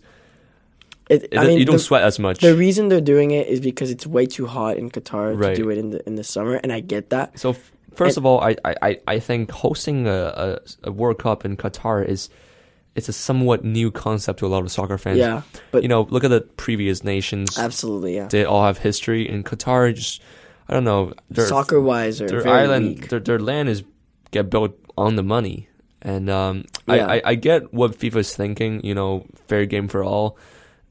It, 1.08 1.24
it, 1.32 1.38
I 1.38 1.46
mean, 1.46 1.58
you 1.58 1.64
don't 1.64 1.76
the- 1.76 1.78
sweat 1.82 2.02
as 2.02 2.18
much. 2.18 2.40
The 2.40 2.56
reason 2.56 2.88
they're 2.88 3.00
doing 3.00 3.30
it 3.30 3.46
is 3.48 3.60
because 3.60 3.90
it's 3.90 4.06
way 4.06 4.26
too 4.26 4.46
hot 4.46 4.76
in 4.76 4.90
Qatar 4.90 5.38
Right. 5.38 5.54
to 5.56 5.62
do 5.62 5.70
it 5.70 5.78
in 5.78 5.90
the 5.90 6.06
in 6.06 6.14
the 6.16 6.24
summer, 6.24 6.54
and 6.54 6.72
I 6.72 6.80
get 6.80 7.10
that. 7.10 7.38
so 7.38 7.50
f- 7.50 7.72
first 7.94 8.16
of 8.16 8.24
all, 8.24 8.40
I, 8.40 8.56
I, 8.64 8.98
I- 9.06 9.18
think 9.18 9.50
hosting 9.50 10.06
a, 10.06 10.58
a, 10.84 10.88
a 10.88 10.92
World 10.92 11.18
Cup 11.18 11.44
in 11.44 11.56
Qatar 11.56 12.06
is 12.06 12.30
it's 12.94 13.08
a 13.08 13.12
somewhat 13.12 13.64
new 13.64 13.90
concept 13.90 14.38
to 14.40 14.46
a 14.46 14.48
lot 14.48 14.62
of 14.62 14.70
soccer 14.72 14.98
fans. 14.98 15.18
Yeah, 15.18 15.42
but 15.72 15.82
you 15.82 15.88
know, 15.88 16.02
look 16.10 16.24
at 16.24 16.30
the 16.30 16.40
previous 16.40 17.04
nations. 17.04 17.58
absolutely, 17.58 18.16
yeah. 18.16 18.26
They 18.28 18.44
all 18.44 18.64
have 18.64 18.78
history. 18.78 19.28
In 19.28 19.44
Qatar, 19.44 19.94
just 19.94 20.22
I 20.70 20.74
don't 20.74 20.84
know. 20.84 21.12
Their, 21.30 21.48
Soccer 21.48 21.80
wise, 21.80 22.20
their 22.20 22.46
island, 22.46 22.86
weak. 22.86 23.08
their 23.08 23.18
their 23.18 23.40
land 23.40 23.68
is 23.68 23.82
get 24.30 24.48
built 24.50 24.78
on 24.96 25.16
the 25.16 25.24
money, 25.24 25.66
and 26.00 26.30
um, 26.30 26.64
Yeah. 26.86 27.06
I, 27.06 27.16
I 27.16 27.22
I 27.24 27.34
get 27.34 27.74
what 27.74 27.98
FIFA's 27.98 28.34
thinking. 28.36 28.80
You 28.86 28.94
know, 28.94 29.26
fair 29.48 29.66
game 29.66 29.88
for 29.88 30.04
all. 30.04 30.38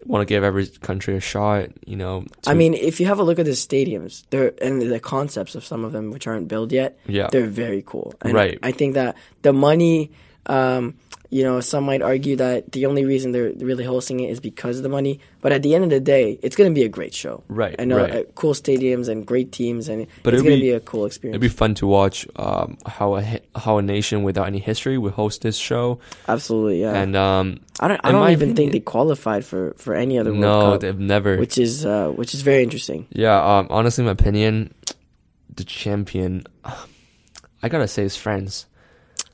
Want 0.05 0.21
to 0.21 0.25
give 0.25 0.43
every 0.43 0.67
country 0.79 1.15
a 1.15 1.19
shot. 1.19 1.69
You 1.85 1.95
know, 1.95 2.25
I 2.47 2.53
mean, 2.55 2.73
if 2.73 2.99
you 2.99 3.05
have 3.07 3.19
a 3.19 3.23
look 3.23 3.39
at 3.39 3.45
the 3.45 3.55
stadiums, 3.55 4.23
they're 4.31 4.51
and 4.61 4.81
the 4.81 4.99
concepts 4.99 5.55
of 5.55 5.63
some 5.63 5.85
of 5.85 5.91
them, 5.91 6.11
which 6.11 6.27
aren't 6.27 6.47
built 6.47 6.71
yet, 6.71 6.99
yeah, 7.07 7.27
they're 7.31 7.47
very 7.47 7.83
cool. 7.85 8.13
And 8.21 8.33
Right. 8.33 8.59
I 8.63 8.71
think 8.71 8.95
that 8.95 9.15
the 9.43 9.51
money, 9.53 10.11
um, 10.49 10.95
You 11.31 11.43
know, 11.43 11.61
some 11.61 11.85
might 11.85 12.01
argue 12.01 12.35
that 12.37 12.71
the 12.71 12.87
only 12.87 13.05
reason 13.05 13.33
they're 13.33 13.53
really 13.61 13.85
hosting 13.85 14.19
it 14.19 14.31
is 14.33 14.39
because 14.39 14.77
of 14.77 14.83
the 14.83 14.89
money. 14.89 15.19
But 15.41 15.51
at 15.51 15.61
the 15.61 15.75
end 15.75 15.83
of 15.83 15.91
the 15.91 15.99
day, 15.99 16.39
it's 16.41 16.55
going 16.55 16.71
to 16.71 16.73
be 16.73 16.83
a 16.83 16.89
great 16.89 17.13
show. 17.13 17.43
Right, 17.47 17.75
I 17.77 17.85
know 17.85 17.97
right. 18.01 18.15
uh, 18.15 18.23
cool 18.33 18.55
stadiums 18.55 19.07
and 19.09 19.27
great 19.27 19.51
teams, 19.51 19.89
and 19.89 20.07
But 20.23 20.33
it's 20.33 20.41
going 20.41 20.57
to 20.57 20.61
be- 20.61 20.71
a 20.71 20.79
cool 20.79 21.05
experience. 21.05 21.35
It'd 21.37 21.45
be 21.45 21.53
fun 21.53 21.75
to 21.75 21.85
watch 21.85 22.25
um, 22.35 22.79
how 22.97 23.17
a 23.17 23.21
how 23.53 23.77
a 23.77 23.83
nation 23.83 24.23
without 24.25 24.47
any 24.47 24.57
history 24.57 24.97
would 24.97 25.13
host 25.13 25.43
this 25.45 25.55
show, 25.55 25.99
Absolutely, 26.27 26.81
yeah. 26.81 26.97
and 26.97 27.13
um, 27.15 27.59
I 27.79 27.87
don't. 27.89 28.01
I 28.03 28.09
don't 28.11 28.31
even 28.33 28.55
think 28.57 28.71
they 28.73 28.81
qualified 28.81 29.45
for 29.45 29.77
for 29.77 29.93
any 29.93 30.17
other 30.17 30.31
World 30.33 30.41
no, 30.41 30.71
Cup, 30.71 30.81
they've 30.81 30.97
never. 30.97 31.37
which 31.37 31.59
is 31.61 31.85
uh, 31.85 32.09
which 32.09 32.33
is 32.33 32.41
very 32.41 32.63
interesting. 32.65 33.05
Yeah, 33.13 33.37
um, 33.37 33.67
honestly, 33.69 34.03
my 34.03 34.17
opinion, 34.17 34.73
the 35.53 35.63
champion, 35.63 36.41
I 37.61 37.69
gotta 37.69 37.87
say, 37.87 38.01
is 38.01 38.17
France. 38.17 38.65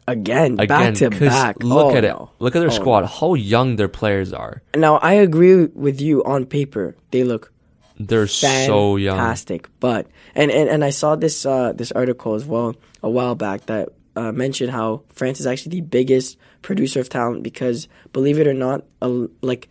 Again, 0.08 0.60
Again, 0.60 0.68
back 0.68 0.94
to 0.96 1.10
back. 1.10 1.64
Look 1.64 1.94
Oh, 1.94 1.96
at 1.96 2.04
it. 2.04 2.16
Look 2.40 2.56
at 2.56 2.60
their 2.60 2.70
Oh, 2.70 2.74
squad. 2.74 3.02
no. 3.02 3.08
How 3.08 3.34
young 3.34 3.76
their 3.76 3.88
players 3.88 4.34
are. 4.34 4.62
Now 4.76 4.98
I 4.98 5.14
agree 5.14 5.66
with 5.66 6.00
you 6.00 6.24
on 6.24 6.46
paper. 6.46 6.96
They 7.12 7.24
look 7.24 7.52
They're 8.00 8.28
so 8.28 8.98
young. 8.98 9.18
fantastic. 9.18 9.68
But 9.80 10.06
and, 10.36 10.52
and, 10.52 10.70
and 10.70 10.84
I 10.86 10.92
saw 10.92 11.16
this 11.16 11.46
uh, 11.46 11.74
this 11.74 11.92
article 11.92 12.36
as 12.36 12.46
well 12.46 12.76
a 13.02 13.10
while 13.10 13.34
back 13.36 13.66
that 13.66 13.90
uh, 14.16 14.32
mentioned 14.32 14.72
how 14.72 15.02
France 15.10 15.40
is 15.40 15.48
actually 15.48 15.82
the 15.82 15.82
biggest 15.82 16.38
producer 16.62 17.00
of 17.00 17.10
talent 17.10 17.42
because 17.44 17.88
believe 18.14 18.38
it 18.40 18.46
or 18.48 18.54
not, 18.54 18.84
uh, 19.02 19.26
like 19.42 19.70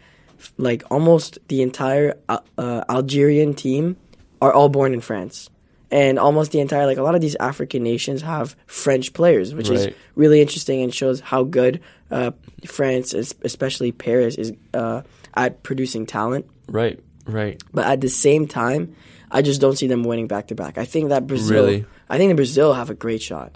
like 0.58 0.82
almost 0.90 1.38
the 1.48 1.62
entire 1.62 2.14
uh, 2.28 2.38
uh, 2.58 2.82
Algerian 2.88 3.54
team 3.54 3.96
are 4.42 4.52
all 4.52 4.68
born 4.68 4.92
in 4.94 5.00
France. 5.00 5.48
And 5.94 6.18
almost 6.18 6.50
the 6.50 6.58
entire, 6.58 6.86
like 6.86 6.98
a 6.98 7.02
lot 7.02 7.14
of 7.14 7.20
these 7.20 7.36
African 7.38 7.84
nations 7.84 8.20
have 8.22 8.56
French 8.66 9.12
players, 9.12 9.54
which 9.54 9.70
is 9.70 9.94
really 10.16 10.40
interesting 10.40 10.82
and 10.82 10.92
shows 10.92 11.20
how 11.20 11.44
good 11.44 11.80
uh, 12.10 12.32
France, 12.66 13.14
especially 13.14 13.92
Paris, 13.92 14.34
is 14.34 14.52
uh, 14.74 15.02
at 15.34 15.62
producing 15.62 16.04
talent. 16.04 16.46
Right, 16.66 16.98
right. 17.26 17.62
But 17.72 17.86
at 17.86 18.00
the 18.00 18.08
same 18.08 18.48
time, 18.48 18.96
I 19.30 19.42
just 19.42 19.60
don't 19.60 19.76
see 19.76 19.86
them 19.86 20.02
winning 20.02 20.26
back 20.26 20.48
to 20.48 20.56
back. 20.56 20.78
I 20.78 20.84
think 20.84 21.10
that 21.10 21.28
Brazil, 21.28 21.64
Really? 21.64 21.86
I 22.08 22.18
think 22.18 22.30
that 22.30 22.36
Brazil 22.36 22.74
have 22.74 22.90
a 22.90 22.94
great 22.94 23.22
shot, 23.22 23.54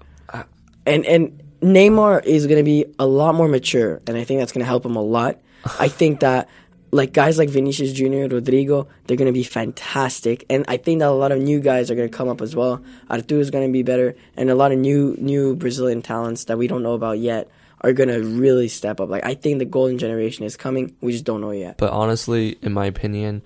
and 0.87 1.05
and 1.07 1.43
Neymar 1.61 2.25
is 2.25 2.47
going 2.47 2.59
to 2.59 2.65
be 2.65 2.87
a 3.01 3.07
lot 3.07 3.35
more 3.35 3.49
mature, 3.49 4.01
and 4.07 4.17
I 4.17 4.23
think 4.23 4.39
that's 4.39 4.53
going 4.53 4.63
to 4.63 4.67
help 4.67 4.87
him 4.87 4.95
a 4.95 5.03
lot. 5.03 5.39
I 5.81 5.89
think 5.89 6.21
that 6.21 6.49
like 6.91 7.13
guys 7.13 7.39
like 7.39 7.51
Vinicius 7.51 7.93
Junior, 7.93 8.29
Rodrygo, 8.29 8.87
they're 9.07 9.17
to 9.17 9.33
be 9.33 9.43
fantastic, 9.43 10.45
and 10.49 10.65
I 10.69 10.77
think 10.77 11.01
that 11.01 11.09
a 11.09 11.13
lot 11.13 11.33
of 11.33 11.41
new 11.41 11.61
guys 11.61 11.91
are 11.91 11.95
to 12.09 12.17
come 12.17 12.29
up 12.29 12.41
as 12.41 12.55
well. 12.57 12.83
Arthur 13.09 13.41
is 13.41 13.51
to 13.67 13.73
be 13.73 13.83
better, 13.83 14.17
and 14.37 14.51
a 14.51 14.55
lot 14.55 14.73
of 14.73 14.79
new 14.79 15.17
new 15.19 15.57
Brazilian 15.57 16.03
talents 16.03 16.45
that 16.45 16.59
we 16.59 16.67
don't 16.67 16.83
know 16.83 16.95
about 16.95 17.19
yet 17.19 17.51
are 17.81 17.93
to 18.09 18.21
really 18.21 18.69
step 18.69 19.01
up. 19.01 19.09
Like 19.09 19.25
I 19.25 19.35
think 19.35 19.59
the 19.59 19.65
golden 19.65 19.99
generation 19.99 20.45
is 20.45 20.57
coming. 20.57 20.97
We 21.01 21.13
just 21.13 21.25
don't 21.25 21.41
know 21.41 21.53
yet. 21.53 21.79
But 21.79 21.93
honestly, 21.93 22.59
in 22.63 22.73
my 22.73 22.87
opinion, 22.87 23.43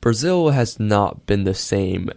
Brazil 0.00 0.50
has 0.50 0.78
not 0.78 1.26
been 1.26 1.44
the 1.44 1.54
same 1.54 2.10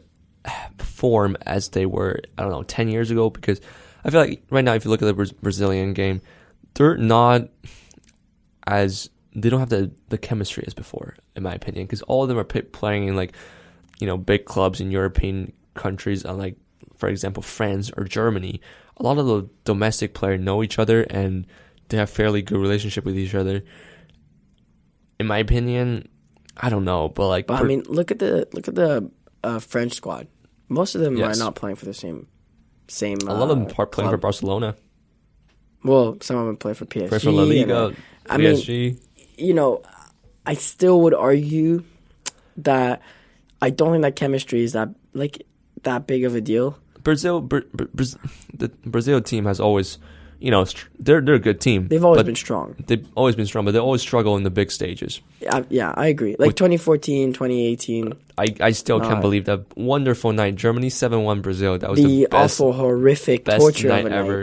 form 0.80 1.38
as 1.46 1.70
they 1.70 1.86
were, 1.86 2.20
I 2.38 2.44
don't 2.44 2.52
know, 2.52 2.64
10 2.64 2.88
years 2.88 3.12
ago 3.12 3.30
because 3.30 3.62
I 4.04 4.10
feel 4.10 4.22
like 4.22 4.44
right 4.50 4.64
now, 4.64 4.74
if 4.74 4.86
you 4.86 4.92
look 4.92 5.02
at 5.02 5.06
the 5.06 5.14
Braz- 5.14 5.40
Brazilian 5.42 5.94
game, 5.94 6.22
they're 6.74 6.98
not 6.98 7.50
as, 8.68 9.10
they 9.36 9.50
don't 9.50 9.60
have 9.60 9.70
the, 9.70 9.92
the 10.10 10.18
chemistry 10.18 10.64
as 10.66 10.74
before, 10.74 11.16
in 11.36 11.44
my 11.44 11.54
opinion, 11.54 11.86
because 11.86 12.02
all 12.04 12.24
of 12.24 12.30
them 12.30 12.38
are 12.40 12.44
p- 12.46 12.62
playing 12.62 13.08
in 13.08 13.16
like, 13.16 13.36
you 14.00 14.08
know, 14.08 14.18
big 14.18 14.46
clubs 14.46 14.80
in 14.80 14.92
European 14.92 15.52
countries, 15.74 16.24
unlike, 16.24 16.56
for 16.96 17.10
example, 17.10 17.44
France 17.44 17.92
or 17.98 18.06
Germany. 18.06 18.62
A 18.98 19.04
lot 19.04 19.18
of 19.18 19.26
the 19.26 19.50
domestic 19.66 20.14
players 20.14 20.40
know 20.40 20.64
each 20.64 20.80
other 20.80 21.02
and 21.04 21.46
they 21.90 21.98
have 21.98 22.10
fairly 22.10 22.42
good 22.42 22.58
relationship 22.60 23.04
with 23.04 23.18
each 23.18 23.36
other. 23.36 23.64
In 25.20 25.28
my 25.28 25.38
opinion, 25.38 26.08
I 26.58 26.70
don't 26.70 26.86
know, 26.86 27.10
but 27.10 27.28
like, 27.28 27.48
But 27.48 27.62
I 27.62 27.64
mean, 27.64 27.84
look 27.88 28.12
at 28.12 28.20
the 28.20 28.48
look 28.54 28.68
at 28.70 28.76
the 28.76 29.12
uh, 29.44 29.60
French 29.60 29.94
squad. 29.94 30.28
Most 30.70 30.96
of 30.96 31.02
them 31.02 31.18
Yes. 31.18 31.36
are 31.36 31.40
not 31.44 31.56
playing 31.56 31.76
for 31.76 31.86
the 31.86 31.94
same 31.94 32.28
same. 32.88 33.18
a 33.28 33.34
lot 33.34 33.50
of 33.50 33.58
them 33.60 33.68
uh, 33.68 33.74
are 33.84 33.86
playing 33.86 34.12
for. 34.12 34.18
Barcelona, 34.18 34.76
Well, 35.84 36.18
some 36.22 36.38
of 36.38 36.46
them 36.48 36.58
play 36.58 36.74
for 36.74 36.86
PSG. 36.86 37.10
play 37.10 37.20
for 37.20 37.32
La 37.32 37.42
and, 37.44 37.50
Liga, 37.52 37.76
uh, 37.78 37.92
I 38.30 38.38
mean, 38.38 38.56
PSG. 38.56 39.00
You 39.38 39.54
know, 39.54 39.82
I 40.46 40.54
still 40.56 41.02
would 41.02 41.14
argue 41.14 41.84
that 42.58 43.02
I 43.62 43.70
don't 43.70 43.92
think 43.92 44.04
that 44.04 44.16
chemistry 44.16 44.64
is 44.64 44.74
that 44.74 44.90
like 45.14 45.46
that 45.84 46.08
big 46.08 46.24
of 46.26 46.36
a 46.36 46.42
deal. 46.42 46.78
Brazil, 47.04 47.42
Bra- 47.42 47.62
Bra- 47.74 47.88
Braz- 47.96 48.18
the 48.54 48.70
Brazil 48.86 49.22
team 49.22 49.46
has 49.46 49.60
always, 49.60 50.00
you 50.40 50.50
know, 50.50 50.64
str- 50.66 50.88
they're 50.98 51.22
they're 51.22 51.36
a 51.36 51.40
good 51.40 51.62
team. 51.62 51.88
They've 51.88 52.04
always 52.04 52.24
been 52.24 52.36
strong. 52.36 52.76
They've 52.88 53.08
always 53.16 53.36
been 53.36 53.46
strong, 53.46 53.66
but 53.66 53.72
they 53.72 53.80
always 53.80 54.02
struggle 54.02 54.36
in 54.38 54.44
the 54.44 54.50
big 54.50 54.72
stages. 54.72 55.22
Yeah, 55.42 55.64
yeah, 55.70 55.94
I 55.96 56.08
agree. 56.08 56.36
Like 56.40 56.48
With- 56.48 56.56
2014, 56.56 57.34
2018, 57.34 58.14
I, 58.38 58.46
I 58.60 58.72
still 58.72 59.00
No, 59.00 59.08
can't 59.08 59.22
believe 59.22 59.46
that 59.46 59.62
wonderful 59.78 60.32
night. 60.34 60.56
Germany 60.56 60.90
seven 60.90 61.24
one 61.24 61.42
Brazil. 61.42 61.78
That 61.78 61.90
was 61.92 62.00
the, 62.00 62.06
the 62.06 62.28
best 62.32 62.60
awful, 62.60 62.74
horrific 62.74 63.46
best 63.46 63.60
torture 63.62 63.88
night 63.90 64.06
of 64.08 64.12
a 64.12 64.16
ever. 64.16 64.40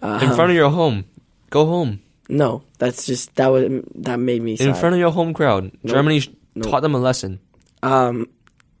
night. 0.00 0.22
Uh, 0.22 0.26
in 0.26 0.32
front 0.34 0.50
of 0.50 0.56
your 0.56 0.70
home, 0.70 1.04
go 1.50 1.66
home. 1.66 2.00
No, 2.28 2.62
that's 2.78 3.06
just 3.06 3.34
that 3.36 3.48
was 3.48 3.64
that 3.96 4.18
made 4.18 4.42
me 4.42 4.56
sad. 4.56 4.68
In 4.68 4.74
front 4.74 4.94
of 4.94 4.98
your 5.00 5.10
home 5.10 5.32
crowd, 5.34 5.64
Nope. 5.82 5.94
Germany 5.94 6.22
Nope. 6.54 6.70
taught 6.70 6.80
them 6.82 6.94
a 6.94 6.98
lesson. 6.98 7.40
Um, 7.82 8.28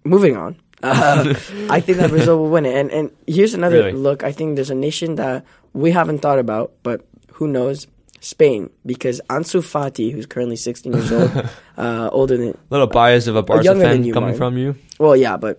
moving 0.04 0.36
on. 0.36 0.56
Uh, 0.82 1.34
I 1.70 1.80
think 1.80 1.98
that 1.98 2.10
Brazil 2.10 2.38
will 2.38 2.50
win 2.50 2.66
it. 2.66 2.74
And 2.76 2.90
and 2.90 3.10
here's 3.26 3.54
another 3.54 3.78
Really? 3.78 3.92
look. 3.92 4.22
I 4.22 4.32
think 4.32 4.56
there's 4.56 4.70
a 4.70 4.74
nation 4.74 5.16
that 5.16 5.44
we 5.72 5.90
haven't 5.90 6.18
thought 6.20 6.38
about, 6.38 6.72
but 6.82 7.06
who 7.32 7.48
knows? 7.48 7.86
Spain, 8.20 8.68
because 8.84 9.20
Ansu 9.30 9.60
Fati, 9.62 10.10
who's 10.10 10.26
currently 10.26 10.56
16 10.56 10.92
years 10.92 11.12
old, 11.12 11.30
uh, 11.78 12.08
older 12.10 12.36
than 12.36 12.48
a 12.48 12.54
little 12.68 12.88
bias 12.88 13.28
of 13.28 13.36
a 13.36 13.42
Barca 13.44 13.76
fan 13.76 14.02
you, 14.02 14.12
coming 14.12 14.30
Martin. 14.30 14.38
from 14.38 14.58
you. 14.58 14.74
well, 14.98 15.14
yeah, 15.16 15.36
but 15.36 15.58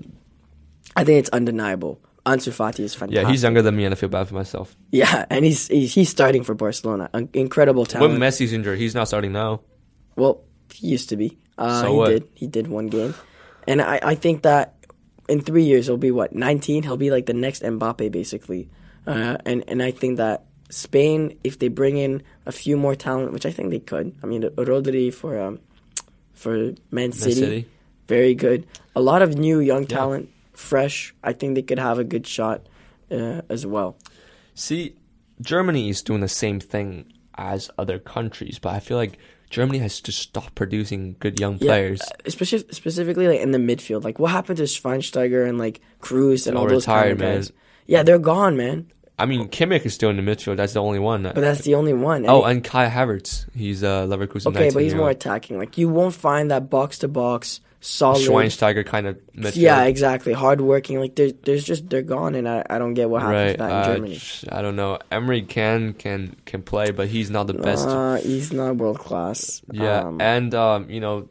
I 0.93 1.05
think 1.05 1.19
it's 1.19 1.29
undeniable. 1.29 2.01
Ansu 2.25 2.51
Fati 2.51 2.81
is 2.83 2.93
fantastic. 2.93 3.23
Yeah, 3.23 3.29
he's 3.31 3.43
younger 3.43 3.61
than 3.61 3.75
me, 3.75 3.85
and 3.85 3.93
I 3.93 3.95
feel 3.95 4.09
bad 4.09 4.27
for 4.27 4.35
myself. 4.35 4.75
Yeah, 4.91 5.25
and 5.29 5.45
he's 5.45 5.67
he's, 5.67 5.93
he's 5.93 6.09
starting 6.09 6.43
for 6.43 6.53
Barcelona. 6.53 7.09
An 7.13 7.29
incredible 7.33 7.85
talent. 7.85 8.11
When 8.11 8.19
Messi's 8.21 8.53
injured, 8.53 8.77
he's 8.77 8.93
not 8.93 9.07
starting 9.07 9.31
now. 9.31 9.61
Well, 10.15 10.43
he 10.73 10.87
used 10.87 11.09
to 11.09 11.17
be. 11.17 11.37
Uh, 11.57 11.81
So 11.81 11.87
he 11.91 11.97
what? 11.97 12.09
did. 12.09 12.27
He 12.35 12.47
did 12.47 12.67
one 12.67 12.87
game, 12.87 13.13
and 13.67 13.81
I, 13.81 13.99
I 14.03 14.15
think 14.15 14.43
that 14.43 14.75
in 15.27 15.41
three 15.41 15.63
years 15.63 15.85
he'll 15.87 15.97
be 15.97 16.11
what 16.11 16.33
nineteen. 16.35 16.83
He'll 16.83 16.97
be 16.97 17.09
like 17.11 17.25
the 17.25 17.33
next 17.33 17.63
Mbappe, 17.63 18.11
basically. 18.11 18.69
Uh, 19.07 19.37
and 19.45 19.63
and 19.67 19.81
I 19.81 19.91
think 19.91 20.17
that 20.17 20.43
Spain, 20.69 21.39
if 21.43 21.57
they 21.59 21.67
bring 21.69 21.97
in 21.97 22.21
a 22.45 22.51
few 22.51 22.77
more 22.77 22.95
talent, 22.95 23.31
which 23.33 23.45
I 23.45 23.51
think 23.51 23.71
they 23.71 23.79
could. 23.79 24.13
I 24.21 24.27
mean, 24.27 24.43
Rodri 24.43 25.11
for 25.13 25.39
um, 25.39 25.59
for 26.33 26.73
Man 26.91 27.11
City, 27.11 27.33
City. 27.35 27.65
very 28.07 28.35
good. 28.35 28.67
A 28.95 29.01
lot 29.01 29.21
of 29.21 29.37
new 29.37 29.59
young 29.59 29.83
Yeah. 29.89 29.97
Fresh. 30.59 31.15
I 31.23 31.31
think 31.33 31.55
they 31.55 31.61
could 31.61 31.79
have 31.79 31.97
a 31.99 32.03
good 32.03 32.27
shot 32.27 32.67
uh, 33.09 33.41
as 33.49 33.65
well. 33.65 33.95
See, 34.53 34.95
Germany 35.41 35.89
is 35.89 36.01
doing 36.01 36.19
the 36.19 36.27
same 36.27 36.59
thing 36.59 37.11
as 37.35 37.69
other 37.77 37.97
countries, 37.97 38.59
but 38.59 38.73
I 38.73 38.79
feel 38.81 38.97
like 38.97 39.17
Germany 39.49 39.79
has 39.79 40.01
to 40.01 40.11
stop 40.11 40.53
producing 40.55 41.15
good 41.19 41.39
young 41.39 41.57
players. 41.57 42.01
especially 42.25 42.59
specifically 42.71 43.27
like 43.29 43.39
in 43.39 43.51
the 43.51 43.57
midfield. 43.57 44.03
Like 44.03 44.19
what 44.19 44.31
happened 44.31 44.57
to 44.57 44.63
Schweinsteiger 44.63 45.47
and 45.47 45.57
like 45.57 45.79
Kroos 46.01 46.45
and 46.45 46.57
all 46.57 46.63
all 46.63 46.69
those 46.69 46.85
kind 46.85 46.99
of 47.11 47.17
retired, 47.17 47.19
man. 47.19 47.37
guys? 47.37 47.51
Yeah, 47.87 48.03
they're 48.03 48.19
gone, 48.19 48.57
man. 48.57 48.91
I 49.17 49.25
mean, 49.25 49.47
Kimmich 49.49 49.85
is 49.85 49.93
still 49.93 50.09
in 50.09 50.17
the 50.17 50.21
midfield. 50.21 50.57
That's 50.57 50.73
the 50.73 50.81
only 50.81 50.99
one. 50.99 51.23
But 51.23 51.35
that's 51.35 51.61
the 51.61 51.75
only 51.75 51.93
one. 51.93 52.25
oh, 52.27 52.43
And- 52.43 52.57
and 52.57 52.63
Kai 52.63 52.89
Havertz. 52.89 53.45
He's 53.55 53.81
uh, 53.83 54.05
Leverkusen. 54.07 54.47
okay, 54.47 54.69
but 54.71 54.83
he's 54.83 54.93
more 54.93 55.09
attacking. 55.09 55.57
Like 55.57 55.77
you 55.77 55.87
won't 55.89 56.13
find 56.13 56.51
that 56.51 56.69
box 56.69 56.99
to 56.99 57.07
box 57.07 57.61
solid. 57.81 58.21
Schweinsteiger 58.27 58.85
kind 58.85 59.07
of 59.07 59.17
midfield. 59.35 59.55
Yeah, 59.55 59.83
exactly. 59.83 60.33
Hard 60.33 60.61
working. 60.61 60.99
Like 60.99 61.15
there's 61.15 61.33
there's 61.43 61.63
just 61.63 61.89
they're 61.89 62.01
gone, 62.01 62.35
and 62.35 62.47
I, 62.47 62.65
I 62.69 62.77
don't 62.79 62.93
get 62.93 63.09
what 63.09 63.21
happened 63.21 63.37
right. 63.37 63.51
to 63.51 63.57
that 63.57 63.69
in 63.69 63.77
uh, 63.77 63.95
Germany. 63.95 64.21
I 64.51 64.61
don't 64.61 64.75
know. 64.75 64.99
Emre 65.11 65.47
can 65.47 65.93
can 65.93 66.35
can 66.45 66.61
play, 66.63 66.91
but 66.91 67.07
he's 67.07 67.29
not 67.29 67.47
the 67.47 67.53
best. 67.53 67.87
Uh, 67.87 68.15
he's 68.15 68.51
not 68.51 68.75
world 68.75 68.99
class. 68.99 69.61
Yeah, 69.71 70.01
Um, 70.01 70.21
and 70.21 70.53
um, 70.55 70.89
you 70.89 70.99
know, 70.99 71.29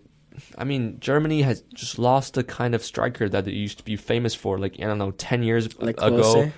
I 0.56 0.64
mean, 0.64 0.98
Germany 1.00 1.42
has 1.42 1.62
just 1.74 1.98
lost 1.98 2.34
the 2.34 2.44
kind 2.44 2.74
of 2.74 2.82
striker 2.84 3.28
that 3.28 3.44
they 3.44 3.52
used 3.52 3.78
to 3.78 3.84
be 3.84 3.96
famous 3.96 4.34
for. 4.34 4.58
Like 4.58 4.76
I 4.80 4.84
don't 4.84 4.98
know, 4.98 5.10
ten 5.12 5.42
years 5.42 5.78
like 5.80 6.00
ago, 6.00 6.22
Klose. 6.22 6.52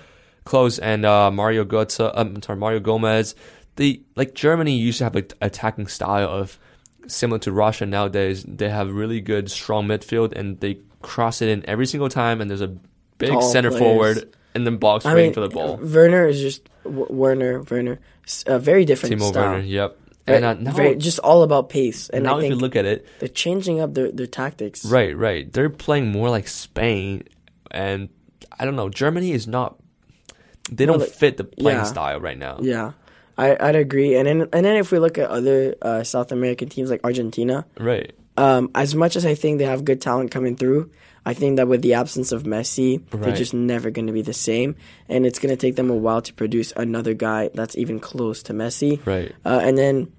close 0.45 0.79
and 0.79 1.05
uh, 1.05 1.31
Mario 1.31 1.65
Götze. 1.65 2.11
Um, 2.13 2.41
sorry, 2.41 2.59
Mario 2.59 2.79
Gomez. 2.79 3.35
The 3.77 4.03
like 4.15 4.35
Germany 4.35 4.77
used 4.77 4.97
to 4.99 5.05
have 5.05 5.15
an 5.15 5.27
attacking 5.41 5.87
style 5.87 6.27
of 6.29 6.59
similar 7.07 7.39
to 7.39 7.51
Russia 7.51 7.85
nowadays. 7.85 8.43
They 8.47 8.69
have 8.69 8.91
really 8.91 9.21
good 9.21 9.49
strong 9.51 9.87
midfield 9.87 10.33
and 10.33 10.59
they 10.59 10.79
cross 11.01 11.41
it 11.41 11.49
in 11.49 11.67
every 11.69 11.85
single 11.85 12.09
time. 12.09 12.41
And 12.41 12.49
there's 12.49 12.61
a 12.61 12.75
big 13.17 13.29
Tall 13.29 13.41
center 13.41 13.69
players. 13.69 13.81
forward 13.83 14.35
in 14.55 14.63
the 14.63 14.71
box 14.71 15.05
I 15.05 15.13
waiting 15.13 15.29
mean, 15.29 15.33
for 15.33 15.41
the 15.41 15.49
ball. 15.49 15.77
Werner 15.77 16.27
is 16.27 16.39
just 16.41 16.67
W- 16.83 17.07
Werner. 17.09 17.61
Werner, 17.63 17.99
very 18.47 18.85
different 18.85 19.15
Timo 19.15 19.29
style. 19.29 19.51
Werner. 19.51 19.63
Yep. 19.63 19.97
And 20.27 20.45
uh, 20.45 20.53
now, 20.53 20.71
very, 20.71 20.95
just 20.95 21.19
all 21.19 21.41
about 21.43 21.69
pace. 21.69 22.07
And 22.09 22.23
now 22.23 22.37
if 22.39 22.47
you 22.49 22.55
look 22.55 22.75
at 22.75 22.85
it, 22.85 23.07
they're 23.19 23.27
changing 23.27 23.79
up 23.79 23.93
their, 23.95 24.11
their 24.11 24.27
tactics. 24.27 24.85
Right, 24.85 25.17
right. 25.17 25.51
They're 25.51 25.69
playing 25.69 26.11
more 26.11 26.29
like 26.29 26.47
Spain, 26.47 27.23
and 27.71 28.07
I 28.57 28.65
don't 28.65 28.75
know. 28.75 28.87
Germany 28.89 29.31
is 29.31 29.47
not. 29.47 29.77
They 30.71 30.85
No, 30.85 30.93
don't 30.93 31.01
like- 31.01 31.09
fit 31.09 31.37
the 31.37 31.43
playing 31.43 31.79
yeah. 31.79 31.83
style 31.85 32.19
right 32.19 32.37
now. 32.37 32.59
Yeah. 32.61 32.91
I, 33.37 33.57
I'd 33.59 33.75
agree. 33.75 34.15
And 34.15 34.27
then 34.27 34.41
and 34.53 34.65
then 34.65 34.75
if 34.77 34.91
we 34.91 34.99
look 34.99 35.17
at 35.17 35.29
other 35.29 35.75
uh, 35.81 36.03
South 36.03 36.31
American 36.31 36.69
teams 36.69 36.89
like 36.89 37.01
Argentina, 37.03 37.65
Right. 37.79 38.11
um, 38.37 38.69
as 38.75 38.93
much 38.95 39.15
as 39.15 39.25
I 39.25 39.35
think 39.35 39.59
they 39.59 39.65
have 39.65 39.85
good 39.85 40.01
talent 40.01 40.31
coming 40.31 40.55
through, 40.55 40.91
I 41.25 41.33
think 41.33 41.57
that 41.57 41.67
with 41.67 41.81
the 41.81 41.93
absence 41.95 42.31
of 42.31 42.43
Messi, 42.43 43.01
they're 43.11 43.35
just 43.35 43.53
never 43.53 43.89
going 43.91 44.07
to 44.07 44.13
be 44.13 44.21
the 44.23 44.33
same, 44.33 44.75
and 45.07 45.25
it's 45.25 45.37
going 45.39 45.51
to 45.55 45.57
take 45.59 45.75
them 45.75 45.89
a 45.89 45.95
while 45.95 46.21
to 46.23 46.33
produce 46.33 46.73
another 46.75 47.13
guy 47.13 47.49
that's 47.53 47.77
even 47.77 47.99
close 47.99 48.41
to 48.43 48.53
Messi. 48.53 49.05
Right. 49.05 49.31
Uh, 49.45 49.59
and 49.61 49.77
then, 49.77 50.11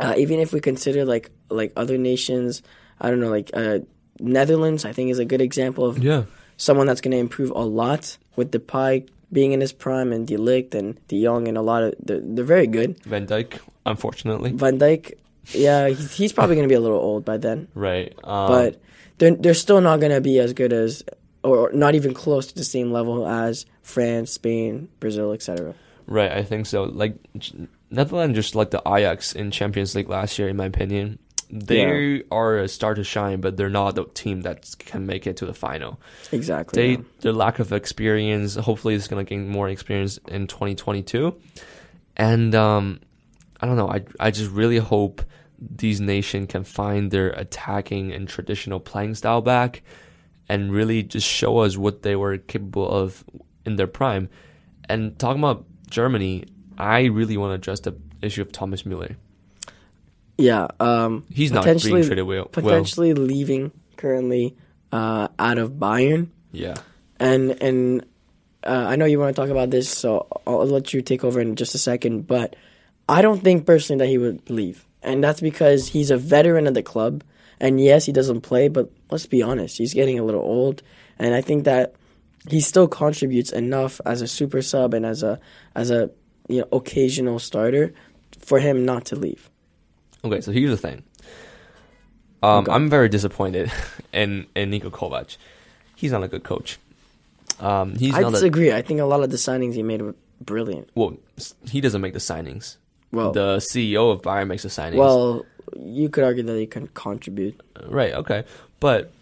uh, 0.00 0.14
even 0.18 0.38
if 0.40 0.52
we 0.52 0.60
consider 0.60 1.04
like 1.04 1.30
like 1.48 1.72
other 1.76 1.96
nations, 1.98 2.62
I 3.00 3.08
don't 3.10 3.20
know, 3.20 3.30
like 3.30 3.50
uh, 3.54 3.80
Netherlands, 4.20 4.84
I 4.84 4.92
think 4.92 5.10
is 5.10 5.18
a 5.18 5.24
good 5.24 5.40
example 5.40 5.84
of 5.86 5.98
Yeah. 5.98 6.24
someone 6.56 6.86
that's 6.86 7.00
going 7.00 7.12
to 7.12 7.18
improve 7.18 7.50
a 7.50 7.60
lot 7.64 8.16
with 8.36 8.52
Depay 8.52 9.08
being 9.32 9.52
in 9.52 9.60
his 9.60 9.72
prime 9.72 10.12
and 10.12 10.26
De 10.26 10.36
Ligt 10.36 10.74
and 10.74 10.98
De 11.08 11.22
Jong 11.22 11.48
and 11.48 11.56
a 11.56 11.62
lot 11.62 11.82
of 11.82 11.94
they're, 11.98 12.20
they're 12.22 12.44
very 12.44 12.66
good. 12.66 13.02
Van 13.04 13.26
Dijk, 13.26 13.58
unfortunately. 13.86 14.52
Van 14.52 14.78
Dijk, 14.78 15.14
yeah, 15.52 15.88
he's, 15.88 16.12
he's 16.14 16.32
probably 16.32 16.54
going 16.54 16.68
to 16.68 16.72
be 16.72 16.76
a 16.76 16.80
little 16.80 16.98
old 17.00 17.24
by 17.24 17.36
then, 17.36 17.68
Right. 17.74 18.14
Um, 18.24 18.48
but 18.48 18.80
they're 19.18 19.34
they're 19.34 19.54
still 19.54 19.80
not 19.80 20.00
going 20.00 20.12
to 20.12 20.20
be 20.20 20.38
as 20.38 20.52
good 20.52 20.72
as 20.72 21.02
or 21.42 21.70
not 21.72 21.94
even 21.94 22.14
close 22.14 22.46
to 22.46 22.54
the 22.54 22.64
same 22.64 22.92
level 22.92 23.26
as 23.26 23.66
France, 23.82 24.32
Spain, 24.32 24.88
Brazil, 25.00 25.32
etc. 25.32 25.74
Right, 26.06 26.30
I 26.30 26.42
think 26.42 26.66
so. 26.66 26.84
Like 26.84 27.16
Netherlands, 27.90 28.36
just 28.36 28.54
like 28.54 28.70
the 28.70 28.82
Ajax 28.86 29.32
in 29.32 29.50
Champions 29.50 29.94
League 29.94 30.08
last 30.08 30.38
year, 30.38 30.48
in 30.48 30.56
my 30.56 30.66
opinion, 30.66 31.18
they 31.52 32.22
are 32.30 32.58
a 32.58 32.68
star 32.68 32.94
to 32.94 33.04
shine, 33.04 33.42
but 33.42 33.58
they're 33.58 33.68
not 33.68 33.94
the 33.94 34.06
team 34.06 34.40
that 34.42 34.74
can 34.78 35.04
make 35.04 35.26
it 35.26 35.36
to 35.36 35.46
the 35.46 35.52
final. 35.52 36.00
Exactly. 36.32 36.82
They 36.82 36.92
yeah. 36.92 37.08
their 37.20 37.32
lack 37.34 37.58
of 37.58 37.74
experience. 37.74 38.54
Hopefully, 38.54 38.94
is 38.94 39.06
going 39.06 39.24
to 39.24 39.28
gain 39.28 39.48
more 39.48 39.68
experience 39.68 40.18
in 40.28 40.46
2022, 40.46 41.36
and 42.16 42.54
um, 42.54 43.00
I 43.60 43.66
don't 43.66 43.76
know. 43.76 43.90
I 43.90 44.02
I 44.18 44.30
just 44.30 44.50
really 44.50 44.78
hope 44.78 45.22
these 45.58 46.00
nations 46.00 46.46
can 46.48 46.64
find 46.64 47.10
their 47.10 47.28
attacking 47.30 48.12
and 48.12 48.26
traditional 48.26 48.80
playing 48.80 49.14
style 49.14 49.42
back, 49.42 49.82
and 50.48 50.72
really 50.72 51.02
just 51.02 51.28
show 51.28 51.58
us 51.58 51.76
what 51.76 52.00
they 52.00 52.16
were 52.16 52.38
capable 52.38 52.88
of 52.88 53.22
in 53.66 53.76
their 53.76 53.86
prime. 53.86 54.30
And 54.88 55.18
talking 55.18 55.42
about 55.42 55.66
Germany, 55.90 56.46
I 56.78 57.04
really 57.04 57.36
want 57.36 57.50
to 57.50 57.54
address 57.56 57.80
the 57.80 57.94
issue 58.22 58.40
of 58.40 58.52
Thomas 58.52 58.84
Müller. 58.84 59.16
Yeah, 60.38 60.68
um, 60.80 61.24
He's 61.30 61.52
not 61.52 61.64
being 61.64 61.78
treated 61.78 62.22
well. 62.22 62.36
well. 62.36 62.44
potentially 62.46 63.14
leaving 63.14 63.70
currently 63.96 64.56
uh, 64.90 65.28
out 65.38 65.58
of 65.58 65.72
Bayern. 65.72 66.28
Yeah. 66.52 66.76
and 67.20 67.62
and 67.62 68.06
uh, 68.64 68.86
I 68.88 68.96
know 68.96 69.04
you 69.04 69.18
want 69.18 69.34
to 69.34 69.40
talk 69.40 69.50
about 69.50 69.70
this, 69.70 69.88
so 69.88 70.26
I'll, 70.46 70.60
I'll 70.60 70.66
let 70.66 70.92
you 70.92 71.02
take 71.02 71.24
over 71.24 71.40
in 71.40 71.56
just 71.56 71.74
a 71.74 71.78
second. 71.78 72.26
But 72.26 72.56
I 73.08 73.22
don't 73.22 73.42
think 73.42 73.66
personally 73.66 73.98
that 74.04 74.08
he 74.08 74.18
would 74.18 74.48
leave, 74.50 74.86
and 75.02 75.22
that's 75.22 75.40
because 75.40 75.88
he's 75.88 76.10
a 76.10 76.16
veteran 76.16 76.66
of 76.66 76.74
the 76.74 76.82
club. 76.82 77.24
And 77.60 77.80
yes, 77.80 78.06
he 78.06 78.12
doesn't 78.12 78.40
play, 78.40 78.66
but 78.68 78.90
let's 79.10 79.26
be 79.26 79.40
honest, 79.42 79.78
he's 79.78 79.94
getting 79.94 80.18
a 80.18 80.24
little 80.24 80.42
old, 80.42 80.82
and 81.18 81.32
I 81.32 81.42
think 81.42 81.64
that 81.64 81.94
he 82.48 82.60
still 82.60 82.88
contributes 82.88 83.52
enough 83.52 84.00
as 84.04 84.20
a 84.20 84.26
super 84.26 84.62
sub 84.62 84.94
and 84.94 85.06
as 85.06 85.22
a 85.22 85.38
as 85.76 85.90
a 85.90 86.10
you 86.48 86.60
know 86.60 86.68
occasional 86.72 87.38
starter 87.38 87.94
for 88.40 88.58
him 88.58 88.84
not 88.84 89.04
to 89.06 89.16
leave. 89.16 89.48
Okay, 90.24 90.40
so 90.40 90.52
here's 90.52 90.70
the 90.70 90.76
thing. 90.76 91.02
Um, 92.42 92.64
Okay. 92.64 92.72
I'm 92.72 92.88
very 92.90 93.08
disappointed 93.08 93.70
in 94.12 94.46
in 94.54 94.70
Niko 94.70 94.90
Kovac. 94.90 95.36
He's 95.96 96.12
not 96.12 96.22
a 96.22 96.28
good 96.28 96.42
coach. 96.44 96.78
Um, 97.60 97.94
he's 97.96 98.14
I 98.14 98.22
not 98.22 98.28
a, 98.28 98.32
disagree. 98.32 98.72
I 98.72 98.82
think 98.82 99.00
a 99.00 99.04
lot 99.04 99.22
of 99.22 99.30
the 99.30 99.36
signings 99.36 99.74
he 99.74 99.82
made 99.82 100.02
were 100.02 100.14
brilliant. 100.40 100.90
well. 100.94 101.16
He 101.70 101.80
doesn't 101.80 102.00
make 102.00 102.12
the 102.12 102.18
signings. 102.18 102.76
Well, 103.12 103.32
the 103.32 103.56
CEO 103.58 104.10
of 104.10 104.22
Bayern 104.22 104.48
makes 104.48 104.62
the 104.62 104.68
signings. 104.70 104.96
well, 104.96 105.44
you 105.78 106.08
could 106.08 106.24
argue 106.24 106.42
that 106.44 106.58
he 106.58 106.66
can 106.66 106.88
contribute. 106.88 107.60
right, 107.86 108.14
okay, 108.14 108.44
but 108.80 109.12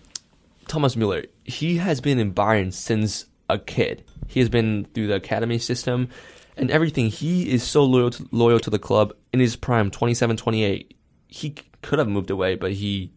Thomas 0.68 0.94
Müller, 0.94 1.26
he 1.44 1.76
has 1.78 2.00
been 2.00 2.18
in 2.18 2.32
Bayern 2.32 2.72
since 2.72 3.26
a 3.48 3.58
kid. 3.58 4.04
He 4.28 4.40
has 4.40 4.48
been 4.48 4.86
through 4.94 5.08
the 5.08 5.16
academy 5.16 5.58
system 5.58 6.08
and 6.56 6.70
everything. 6.70 7.06
He 7.10 7.50
is 7.50 7.62
so 7.64 7.84
loyal 7.84 8.10
to, 8.10 8.28
loyal 8.30 8.60
to 8.60 8.70
the 8.70 8.78
club 8.78 9.12
in 9.32 9.40
his 9.40 9.56
prime, 9.56 9.90
27, 9.90 10.36
28. 10.36 10.96
He 11.28 11.54
could 11.82 11.98
have 11.98 12.08
moved 12.08 12.30
away, 12.30 12.54
but 12.56 12.72
he 12.72 13.12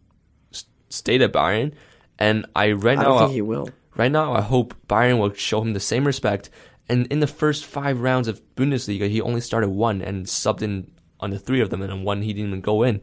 stayed 0.88 1.22
at 1.22 1.32
Bayern. 1.32 1.72
And 2.18 2.46
I 2.54 2.72
right 2.72 2.98
I 2.98 3.02
now 3.02 3.08
don't 3.08 3.18
think 3.20 3.32
he 3.32 3.42
will. 3.42 3.68
Right 3.96 4.10
now, 4.12 4.32
I 4.32 4.40
hope 4.40 4.74
Bayern 4.88 5.18
will 5.18 5.32
show 5.34 5.60
him 5.60 5.72
the 5.72 5.80
same 5.80 6.06
respect. 6.06 6.50
And 6.88 7.06
in 7.08 7.20
the 7.20 7.26
first 7.26 7.64
five 7.64 8.00
rounds 8.00 8.28
of 8.28 8.40
Bundesliga, 8.56 9.08
he 9.08 9.20
only 9.20 9.40
started 9.40 9.68
one 9.70 10.00
and 10.02 10.26
subbed 10.26 10.62
in 10.62 10.90
on 11.20 11.30
the 11.30 11.38
three 11.38 11.60
of 11.60 11.70
them, 11.70 11.80
and 11.80 11.90
on 11.92 12.02
one 12.04 12.22
he 12.22 12.32
didn't 12.32 12.48
even 12.48 12.60
go 12.60 12.82
in. 12.82 13.00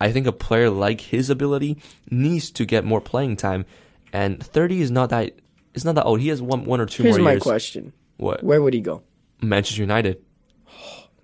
I 0.00 0.10
think 0.10 0.26
a 0.26 0.32
player 0.32 0.70
like 0.70 1.00
his 1.00 1.28
ability 1.30 1.76
needs 2.10 2.50
to 2.52 2.64
get 2.64 2.84
more 2.84 3.00
playing 3.00 3.36
time, 3.36 3.66
and 4.12 4.42
30 4.42 4.80
is 4.80 4.90
not 4.90 5.10
that 5.10 5.32
it's 5.74 5.84
not 5.84 5.94
that 5.96 6.04
old. 6.04 6.20
He 6.20 6.28
has 6.28 6.40
one 6.42 6.64
one 6.64 6.80
or 6.80 6.86
two 6.86 7.02
Here's 7.02 7.16
more 7.18 7.24
my 7.24 7.30
years. 7.32 7.42
question: 7.42 7.92
What 8.16 8.42
Where 8.42 8.60
would 8.62 8.74
he 8.74 8.80
go? 8.80 9.02
Manchester 9.40 9.82
United, 9.82 10.22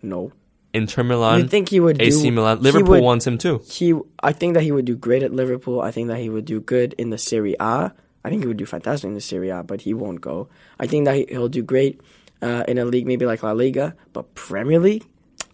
No. 0.02 0.32
Inter 0.74 1.02
Milan, 1.02 1.40
you 1.40 1.48
think 1.48 1.70
he 1.70 1.80
would 1.80 2.00
AC 2.00 2.22
do? 2.22 2.30
Milan, 2.30 2.60
Liverpool 2.62 2.90
would- 2.90 3.02
wants 3.02 3.26
him 3.26 3.38
too. 3.38 3.62
He, 3.68 3.94
I 4.22 4.32
think 4.32 4.54
that 4.54 4.62
he 4.62 4.70
would 4.72 4.84
do 4.84 4.96
great 4.96 5.22
at 5.22 5.32
Liverpool. 5.32 5.80
I 5.80 5.90
think 5.90 6.08
that 6.08 6.18
he 6.18 6.28
would 6.28 6.44
do 6.44 6.60
good 6.60 6.94
in 6.98 7.10
the 7.10 7.18
Serie 7.18 7.56
A. 7.58 7.92
I 8.24 8.28
think 8.28 8.42
he 8.42 8.48
would 8.48 8.56
do 8.58 8.66
fantastic 8.66 9.08
in 9.08 9.14
the 9.14 9.20
Serie 9.20 9.48
A, 9.48 9.62
but 9.62 9.80
he 9.82 9.94
won't 9.94 10.20
go. 10.20 10.48
I 10.78 10.86
think 10.86 11.06
that 11.06 11.16
he- 11.16 11.26
he'll 11.30 11.48
do 11.48 11.62
great 11.62 12.00
uh, 12.42 12.64
in 12.68 12.78
a 12.78 12.84
league 12.84 13.06
maybe 13.06 13.24
like 13.26 13.42
La 13.42 13.52
Liga, 13.52 13.94
but 14.12 14.34
Premier 14.34 14.78
League. 14.78 15.06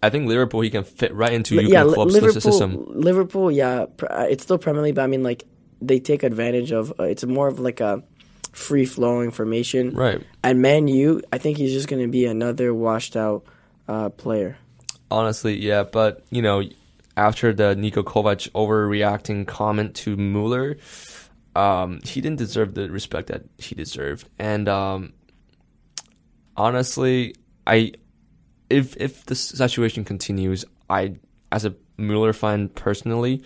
I 0.03 0.09
think 0.09 0.27
Liverpool 0.27 0.61
he 0.61 0.69
can 0.69 0.83
fit 0.83 1.13
right 1.15 1.31
into 1.33 1.55
Jurgen 1.55 1.71
yeah, 1.71 1.83
Klopp's 1.83 2.13
Liverpool. 2.13 2.41
system. 2.41 2.85
Liverpool, 2.89 3.51
yeah, 3.51 3.85
uh, 4.03 4.27
it's 4.29 4.43
still 4.43 4.57
Premier 4.57 4.81
League, 4.83 4.95
but 4.95 5.03
I 5.03 5.07
mean, 5.07 5.23
like 5.23 5.45
they 5.81 5.99
take 5.99 6.23
advantage 6.23 6.71
of. 6.71 6.93
Uh, 6.99 7.03
it's 7.03 7.23
more 7.23 7.47
of 7.47 7.59
like 7.59 7.79
a 7.79 8.03
free 8.51 8.85
flowing 8.85 9.31
formation. 9.31 9.95
Right. 9.95 10.21
And 10.43 10.61
Man 10.61 10.87
U, 10.87 11.21
I 11.33 11.37
think 11.37 11.57
he's 11.57 11.71
just 11.73 11.87
going 11.87 12.01
to 12.01 12.07
be 12.07 12.25
another 12.25 12.73
washed 12.73 13.15
out 13.15 13.45
uh, 13.87 14.09
player. 14.09 14.57
Honestly, 15.15 15.55
yeah, 15.57 15.83
but 15.83 16.25
you 16.29 16.41
know, 16.41 16.61
after 17.15 17.53
the 17.53 17.73
Niko 17.73 18.03
Kovac 18.03 18.49
overreacting 18.51 19.47
comment 19.47 19.95
to 19.95 20.17
Mueller, 20.17 20.75
um, 21.55 22.01
he 22.03 22.19
didn't 22.19 22.37
deserve 22.37 22.73
the 22.73 22.91
respect 22.91 23.29
that 23.29 23.43
he 23.57 23.75
deserved. 23.75 24.27
And 24.37 24.67
um, 24.67 25.13
honestly, 26.57 27.33
I 27.65 27.93
if 28.69 28.97
if 28.97 29.25
the 29.25 29.35
situation 29.35 30.03
continues, 30.03 30.65
I 30.89 31.15
as 31.49 31.63
a 31.63 31.73
Mueller 31.97 32.33
fan 32.33 32.67
personally, 32.67 33.41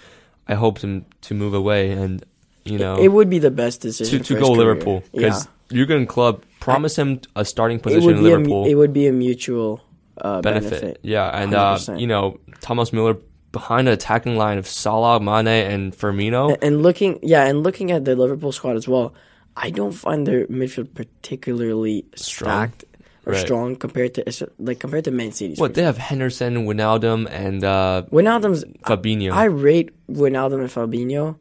I 0.47 0.55
hope 0.55 0.79
him 0.79 1.05
to 1.21 1.35
move 1.35 1.53
away 1.53 1.91
and 1.91 2.25
you 2.65 2.79
know 2.79 2.97
It 2.97 3.09
would 3.09 3.29
be 3.29 3.37
the 3.37 3.51
best 3.51 3.81
decision 3.81 4.23
to 4.23 4.33
for 4.33 4.39
go 4.39 4.47
career. 4.55 4.57
Liverpool 4.57 5.03
Yeah. 5.13 5.21
because 5.21 5.47
Jurgen 5.71 6.07
Klopp 6.07 6.43
promised 6.59 6.97
him 6.97 7.21
a 7.35 7.45
starting 7.45 7.79
position 7.79 8.09
in 8.09 8.23
Liverpool 8.23 8.65
A, 8.65 8.69
it 8.69 8.75
would 8.75 8.91
be 8.91 9.05
a 9.05 9.13
mutual 9.13 9.81
uh, 10.21 10.41
benefit. 10.41 10.69
benefit. 10.81 10.99
Yeah, 11.03 11.27
and 11.29 11.53
uh, 11.53 11.77
you 11.97 12.07
know 12.07 12.39
Thomas 12.61 12.91
Mueller 12.93 13.17
behind 13.51 13.87
an 13.87 13.93
attacking 13.93 14.35
line 14.37 14.57
of 14.57 14.67
Salah, 14.67 15.19
Mane, 15.19 15.47
and 15.47 15.93
Firmino. 15.95 16.53
A- 16.53 16.63
And 16.63 16.83
looking, 16.83 17.19
yeah, 17.23 17.45
and 17.47 17.63
looking 17.63 17.91
at 17.91 18.05
the 18.05 18.15
Liverpool 18.15 18.51
squad 18.51 18.75
as 18.75 18.87
well, 18.87 19.13
I 19.57 19.71
don't 19.71 19.91
find 19.93 20.25
their 20.27 20.45
midfield 20.47 20.93
particularly 20.93 22.05
Strong. 22.15 22.49
stacked 22.69 22.85
or 23.25 23.33
Right. 23.33 23.41
strong 23.41 23.75
compared 23.75 24.13
to 24.15 24.23
like 24.59 24.79
compared 24.79 25.03
to 25.05 25.11
Man 25.11 25.31
City's. 25.31 25.59
What 25.59 25.73
they 25.73 25.83
have 25.83 25.97
Henderson, 25.97 26.65
Wijnaldum, 26.65 27.27
and 27.29 27.63
uh, 27.63 28.03
Wijnaldum's 28.11 28.63
Fabinho. 28.85 29.31
I 29.33 29.45
rate 29.45 29.89
Wijnaldum 30.09 30.61
and 30.61 30.69
Fabinho. 30.69 31.37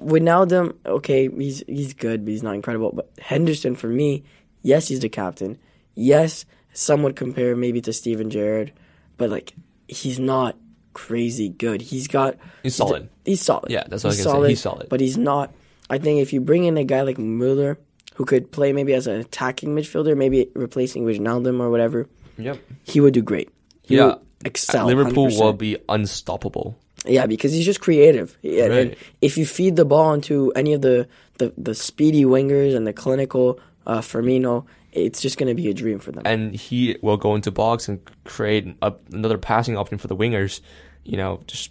Wijnaldum, 0.00 0.74
okay, 0.86 1.28
he's 1.28 1.64
he's 1.66 1.92
good, 1.94 2.24
but 2.24 2.30
he's 2.30 2.42
not 2.42 2.54
incredible. 2.54 2.92
But 2.94 3.10
Henderson, 3.18 3.74
for 3.74 3.88
me, 3.88 4.22
yes, 4.62 4.88
he's 4.88 5.00
the 5.00 5.08
captain. 5.08 5.58
Yes, 5.94 6.44
some 6.78 7.02
would 7.02 7.16
compare 7.16 7.56
maybe 7.56 7.80
to 7.82 7.92
Steven 7.92 8.30
Gerrard, 8.30 8.72
but 9.16 9.30
like 9.30 9.52
he's 9.88 10.18
not 10.18 10.56
crazy 10.94 11.48
good. 11.48 11.80
He's 11.82 12.06
got 12.08 12.36
He's 12.62 12.74
solid. 12.76 13.08
He's 13.24 13.40
solid. 13.40 13.70
Yeah, 13.70 13.84
that's 13.88 14.04
what 14.04 14.10
I 14.12 14.16
he's 14.16 14.24
was 14.24 14.32
gonna 14.32 14.44
say. 14.44 14.48
He's 14.50 14.60
solid. 14.60 14.88
but 14.88 15.00
he's 15.00 15.16
not. 15.18 15.52
I 15.90 15.98
think 15.98 16.20
if 16.20 16.32
you 16.32 16.40
bring 16.40 16.64
in 16.64 16.76
a 16.76 16.84
guy 16.84 17.02
like 17.02 17.18
Mueller, 17.18 17.78
who 18.14 18.24
could 18.24 18.50
play 18.52 18.72
maybe 18.72 18.94
as 18.94 19.06
an 19.06 19.20
attacking 19.20 19.74
midfielder, 19.74 20.16
maybe 20.16 20.48
replacing 20.54 21.04
Wijnaldum 21.04 21.60
or 21.60 21.70
whatever, 21.70 22.08
yep. 22.36 22.58
he 22.84 23.00
would 23.00 23.14
do 23.14 23.22
great. 23.22 23.48
He 23.82 23.96
Yeah. 23.96 24.06
would 24.06 24.18
excel. 24.44 24.86
Liverpool 24.86 25.28
100%. 25.28 25.40
will 25.40 25.52
be 25.52 25.76
unstoppable. 25.88 26.76
Yeah, 27.06 27.26
because 27.26 27.52
he's 27.52 27.64
just 27.64 27.80
creative. 27.80 28.36
Yeah, 28.42 28.64
and 28.64 28.74
Right. 28.74 28.98
if 29.22 29.38
you 29.38 29.46
feed 29.46 29.76
the 29.76 29.84
ball 29.84 30.12
into 30.12 30.52
any 30.56 30.72
of 30.74 30.82
the, 30.82 31.06
the, 31.38 31.52
the 31.56 31.74
speedy 31.74 32.24
wingers 32.24 32.74
and 32.74 32.86
the 32.86 32.92
clinical 32.92 33.60
uh, 33.86 34.00
Firmino, 34.00 34.64
it's 35.04 35.20
just 35.20 35.38
going 35.38 35.48
to 35.48 35.54
be 35.54 35.68
a 35.68 35.74
dream 35.74 35.98
for 35.98 36.12
them. 36.12 36.22
And 36.24 36.54
he 36.54 36.96
will 37.02 37.16
go 37.16 37.34
into 37.34 37.50
box 37.50 37.88
and 37.88 38.00
create 38.24 38.76
a, 38.82 38.92
another 39.12 39.38
passing 39.38 39.76
option 39.76 39.98
for 39.98 40.08
the 40.08 40.16
wingers. 40.16 40.60
You 41.04 41.16
know, 41.16 41.40
just 41.46 41.70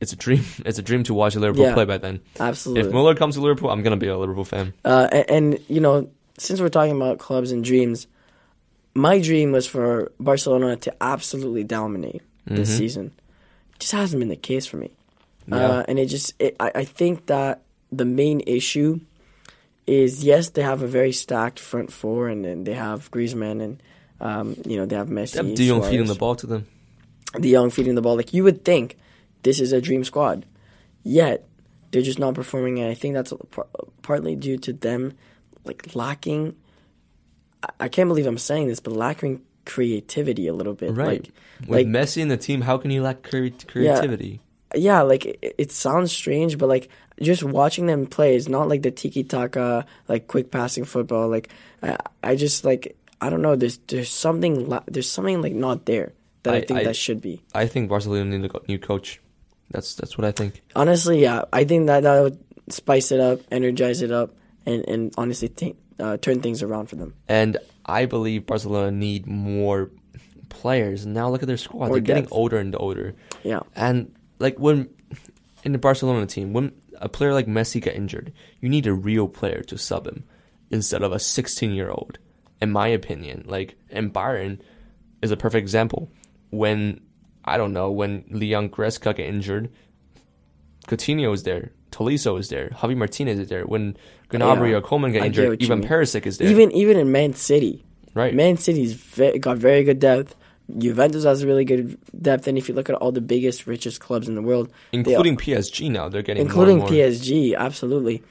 it's 0.00 0.12
a 0.12 0.16
dream. 0.16 0.44
It's 0.66 0.78
a 0.78 0.82
dream 0.82 1.02
to 1.04 1.14
watch 1.14 1.34
Liverpool 1.36 1.64
Yeah. 1.66 1.74
play 1.74 1.84
by 1.84 1.98
then. 1.98 2.20
Absolutely. 2.40 2.86
If 2.88 2.92
Muller 2.92 3.14
comes 3.14 3.34
to 3.36 3.40
Liverpool, 3.40 3.70
I'm 3.70 3.82
gonna 3.82 3.96
be 3.96 4.08
a 4.08 4.16
Liverpool 4.18 4.44
fan. 4.44 4.72
Uh, 4.84 5.08
and, 5.12 5.30
and 5.30 5.60
you 5.68 5.80
know, 5.80 6.10
since 6.38 6.60
we're 6.60 6.68
talking 6.70 6.96
about 6.96 7.18
clubs 7.18 7.52
and 7.52 7.62
dreams, 7.64 8.06
my 8.94 9.20
dream 9.20 9.52
was 9.52 9.66
for 9.66 10.12
Barcelona 10.18 10.76
to 10.76 10.94
absolutely 11.02 11.64
dominate 11.64 12.22
this 12.46 12.70
Mhm. 12.74 12.78
season. 12.78 13.06
It 13.74 13.78
just 13.80 13.92
hasn't 13.92 14.20
been 14.20 14.28
the 14.28 14.36
case 14.36 14.66
for 14.66 14.76
me. 14.76 14.90
Yeah. 15.46 15.56
Uh, 15.56 15.84
and 15.88 15.98
it 15.98 16.06
just, 16.06 16.34
it, 16.38 16.56
I, 16.60 16.70
I 16.74 16.84
think 16.84 17.26
that 17.26 17.62
the 17.90 18.04
main 18.04 18.40
issue 18.46 19.00
is 19.86 20.24
yes, 20.24 20.50
they 20.50 20.62
have 20.62 20.82
a 20.82 20.86
very 20.86 21.12
stacked 21.12 21.58
front 21.58 21.92
four, 21.92 22.28
and 22.28 22.44
then 22.44 22.64
they 22.64 22.74
have 22.74 23.10
Griezmann, 23.10 23.60
and 23.62 23.82
um, 24.20 24.56
you 24.66 24.76
know 24.76 24.86
they 24.86 24.96
have 24.96 25.08
Messi. 25.08 25.32
They 25.32 25.38
have 25.48 25.54
De 25.56 25.66
Jong 25.68 25.78
Suarez, 25.80 25.90
feeding 25.90 26.06
the 26.06 26.14
ball 26.14 26.34
to 26.36 26.46
them. 26.46 26.66
De 27.40 27.52
Jong 27.52 27.70
feeding 27.70 27.94
the 27.94 28.02
ball. 28.02 28.16
Like 28.16 28.32
you 28.32 28.44
would 28.44 28.64
think, 28.64 28.96
this 29.42 29.58
is 29.60 29.72
a 29.72 29.80
dream 29.80 30.04
squad, 30.04 30.46
yet 31.02 31.48
they're 31.90 32.02
just 32.02 32.18
not 32.18 32.34
performing, 32.34 32.78
and 32.78 32.88
I 32.90 32.94
think 32.94 33.14
that's 33.14 33.32
par- 33.50 33.66
partly 34.02 34.36
due 34.36 34.56
to 34.58 34.72
them 34.72 35.14
like 35.64 35.94
lacking. 35.94 36.56
I- 37.62 37.70
I 37.80 37.88
can't 37.88 38.08
believe 38.08 38.26
I'm 38.26 38.38
saying 38.38 38.68
this, 38.68 38.80
but 38.80 38.92
lacking 38.92 39.42
creativity 39.64 40.46
a 40.48 40.52
little 40.52 40.74
bit. 40.74 40.92
Right. 40.92 41.22
Like, 41.22 41.32
With 41.60 41.68
like 41.70 41.86
Messi 41.86 42.18
in 42.22 42.28
the 42.28 42.36
team, 42.36 42.62
how 42.62 42.76
can 42.78 42.90
you 42.90 43.02
lack 43.02 43.22
crea- 43.22 43.50
creativity? 43.66 44.26
yeah, 44.28 44.38
like 44.74 45.26
it, 45.26 45.54
it 45.58 45.72
sounds 45.72 46.12
strange, 46.12 46.58
but 46.58 46.68
like 46.68 46.88
just 47.20 47.42
watching 47.44 47.86
them 47.86 48.06
play 48.06 48.34
is 48.36 48.48
not 48.48 48.68
like 48.68 48.82
the 48.82 48.90
tiki 48.90 49.24
taka, 49.24 49.86
like 50.08 50.26
quick 50.26 50.50
passing 50.50 50.84
football. 50.84 51.28
Like 51.28 51.50
I, 51.82 51.96
I 52.22 52.36
just 52.36 52.64
like 52.64 52.96
I 53.20 53.30
don't 53.30 53.42
know. 53.42 53.56
There's 53.56 53.78
there's 53.88 54.10
something 54.10 54.68
la- 54.68 54.82
there's 54.86 55.10
something 55.10 55.40
like 55.42 55.52
not 55.54 55.86
there 55.86 56.12
that 56.42 56.54
I, 56.54 56.56
I- 56.58 56.60
think 56.64 56.80
I- 56.80 56.84
that 56.84 56.96
should 56.96 57.20
be. 57.20 57.42
I 57.54 57.66
think 57.66 57.88
Barcelona 57.88 58.36
need 58.38 58.50
a 58.50 58.60
new 58.68 58.78
coach. 58.78 59.20
That's 59.70 59.94
that's 59.94 60.18
what 60.18 60.24
I 60.24 60.32
think. 60.32 60.60
Honestly, 60.76 61.22
yeah, 61.22 61.42
I 61.52 61.64
think 61.64 61.86
that 61.86 62.02
that 62.02 62.20
would 62.20 62.38
spice 62.68 63.10
it 63.12 63.20
up, 63.20 63.40
energize 63.50 64.02
it 64.02 64.10
up, 64.10 64.34
and 64.66 64.86
and 64.88 65.14
honestly 65.16 65.48
think, 65.48 65.76
uh, 65.98 66.16
turn 66.18 66.40
things 66.42 66.62
around 66.62 66.86
for 66.86 66.96
them. 66.96 67.14
And 67.28 67.56
I 67.86 68.04
believe 68.06 68.44
Barcelona 68.44 68.90
need 68.90 69.26
more 69.26 69.90
players. 70.50 71.06
Now 71.06 71.30
look 71.30 71.42
at 71.42 71.48
their 71.48 71.56
squad; 71.56 71.86
More 71.88 71.96
they're 71.96 72.00
getting 72.00 72.28
older 72.30 72.58
and 72.58 72.76
older. 72.78 73.14
Yeah, 73.44 73.60
And 73.74 74.14
like 74.42 74.58
when 74.58 74.90
in 75.64 75.72
the 75.72 75.78
Barcelona 75.78 76.26
team, 76.26 76.52
when 76.52 76.72
a 76.96 77.08
player 77.08 77.32
like 77.32 77.46
Messi 77.46 77.80
get 77.80 77.94
injured, 77.94 78.32
you 78.60 78.68
need 78.68 78.86
a 78.86 78.92
real 78.92 79.28
player 79.28 79.62
to 79.62 79.78
sub 79.78 80.06
him 80.06 80.24
instead 80.70 81.02
of 81.02 81.12
a 81.12 81.18
16 81.18 81.70
year 81.72 81.90
old. 81.90 82.18
In 82.60 82.70
my 82.70 82.88
opinion, 82.88 83.44
like 83.46 83.76
and 83.90 84.12
Bayern 84.12 84.60
is 85.22 85.30
a 85.30 85.36
perfect 85.36 85.62
example. 85.62 86.10
When 86.50 87.00
I 87.44 87.56
don't 87.56 87.72
know 87.72 87.90
when 87.90 88.24
Leon 88.28 88.68
Goretzka 88.70 89.16
get 89.16 89.26
injured, 89.26 89.70
Coutinho 90.86 91.32
is 91.32 91.44
there, 91.44 91.72
Tolisso 91.90 92.38
is 92.38 92.48
there, 92.48 92.70
Javi 92.70 92.96
Martinez 92.96 93.38
is 93.38 93.48
there. 93.48 93.64
When 93.64 93.96
Gnabry 94.30 94.60
oh, 94.60 94.64
Yeah, 94.64 94.76
or 94.76 94.80
Coman 94.80 95.12
get 95.12 95.22
I 95.22 95.26
injured, 95.26 95.62
even. 95.62 95.82
Perisic 95.82 96.26
is 96.26 96.38
there. 96.38 96.48
even 96.48 96.70
even 96.72 96.96
in 96.96 97.10
Man 97.12 97.34
City, 97.34 97.84
right. 98.14 98.34
Man 98.34 98.56
City's 98.56 98.92
ve- 98.94 99.38
got 99.38 99.58
very 99.58 99.84
good 99.84 99.98
depth. 99.98 100.36
Juventus 100.78 101.24
has 101.24 101.42
a 101.42 101.46
really 101.46 101.64
good 101.64 101.98
depth, 102.20 102.46
and 102.46 102.56
if 102.56 102.68
you 102.68 102.74
look 102.74 102.88
at 102.88 102.94
all 102.96 103.12
the 103.12 103.20
biggest, 103.20 103.66
richest 103.66 104.00
clubs 104.00 104.28
in 104.28 104.34
the 104.34 104.42
world, 104.42 104.70
including 104.92 105.36
PSG 105.36 105.90
now, 105.90 106.08
they're 106.08 106.22
getting 106.22 106.42
including 106.42 106.78
more 106.78 106.88
more. 106.88 106.96
PSG, 106.96 107.54
absolutely. 107.56 108.22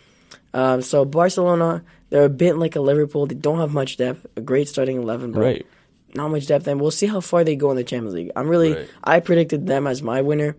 Um, 0.54 0.82
so 0.82 1.06
Barcelona, 1.06 1.84
they're 2.10 2.26
a 2.26 2.30
bit 2.30 2.58
like 2.58 2.76
a 2.76 2.82
Liverpool. 2.82 3.26
They 3.26 3.36
don't 3.36 3.60
have 3.60 3.74
much 3.74 3.98
depth. 3.98 4.26
A 4.36 4.42
great 4.42 4.68
starting 4.68 4.98
eleven, 4.98 5.32
but 5.32 5.42
Right. 5.42 5.66
not 6.14 6.30
much 6.30 6.48
depth. 6.48 6.68
And 6.68 6.82
we'll 6.82 6.92
see 6.92 7.08
how 7.08 7.22
far 7.22 7.44
they 7.44 7.56
go 7.56 7.70
in 7.72 7.78
the 7.78 7.84
Champions 7.84 8.16
League. 8.16 8.32
I'm 8.36 8.48
really, 8.48 8.74
Right. 8.74 8.88
I 9.04 9.20
predicted 9.20 9.68
them 9.68 9.88
as 9.88 10.02
my 10.02 10.22
winner, 10.22 10.56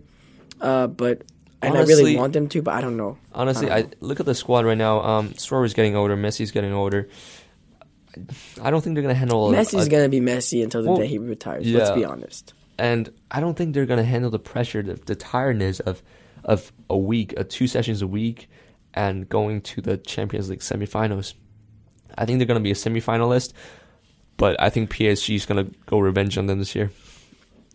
uh, 0.61 0.87
but 0.87 1.23
and 1.61 1.77
I 1.77 1.81
really 1.83 2.15
want 2.15 2.33
them 2.33 2.49
to, 2.49 2.61
but 2.61 2.73
I 2.73 2.81
don't 2.81 2.97
know. 2.97 3.17
Honestly, 3.33 3.69
I 3.69 3.77
I, 3.77 3.81
don't 3.83 4.01
look 4.01 4.19
at 4.19 4.25
the 4.25 4.35
squad 4.35 4.65
right 4.65 4.77
now. 4.77 5.01
Um, 5.01 5.33
Suarez 5.37 5.73
getting 5.73 5.95
older, 5.95 6.17
Messi's 6.17 6.51
getting 6.51 6.73
older. 6.73 7.07
I 8.61 8.69
don't 8.71 8.81
think 8.83 8.95
they're 8.95 9.01
gonna 9.03 9.13
handle. 9.13 9.49
a- 9.49 9.53
Messi's 9.53 9.87
a- 9.87 9.89
gonna 9.89 10.09
be 10.09 10.19
messy 10.19 10.61
until 10.61 10.81
the 10.83 10.89
Well, 10.89 10.97
day 10.99 11.07
he 11.07 11.17
retires. 11.17 11.65
Let's 11.67 11.91
be 11.91 12.05
honest. 12.05 12.53
and 12.79 13.11
I 13.31 13.39
don't 13.39 13.55
think 13.57 13.73
they're 13.73 13.85
gonna 13.85 14.03
handle 14.03 14.29
the 14.31 14.39
pressure, 14.39 14.81
the, 14.83 14.95
the 15.05 15.15
tiredness 15.15 15.79
of 15.79 16.01
of 16.43 16.71
a 16.89 16.97
week, 16.97 17.33
uh, 17.37 17.43
two 17.47 17.67
sessions 17.67 18.01
a 18.01 18.07
week, 18.07 18.49
and 18.93 19.29
going 19.29 19.61
to 19.61 19.81
the 19.81 19.95
Champions 19.97 20.49
League 20.49 20.59
semifinals. 20.59 21.33
I 22.17 22.25
think 22.25 22.39
they're 22.39 22.45
gonna 22.47 22.59
be 22.59 22.71
a 22.71 22.75
semifinalist, 22.75 23.53
but 24.37 24.59
I 24.61 24.69
think 24.69 24.89
PSG 24.89 25.35
is 25.35 25.45
gonna 25.45 25.67
go 25.85 25.99
revenge 25.99 26.37
on 26.37 26.47
them 26.47 26.59
this 26.59 26.75
year. 26.75 26.91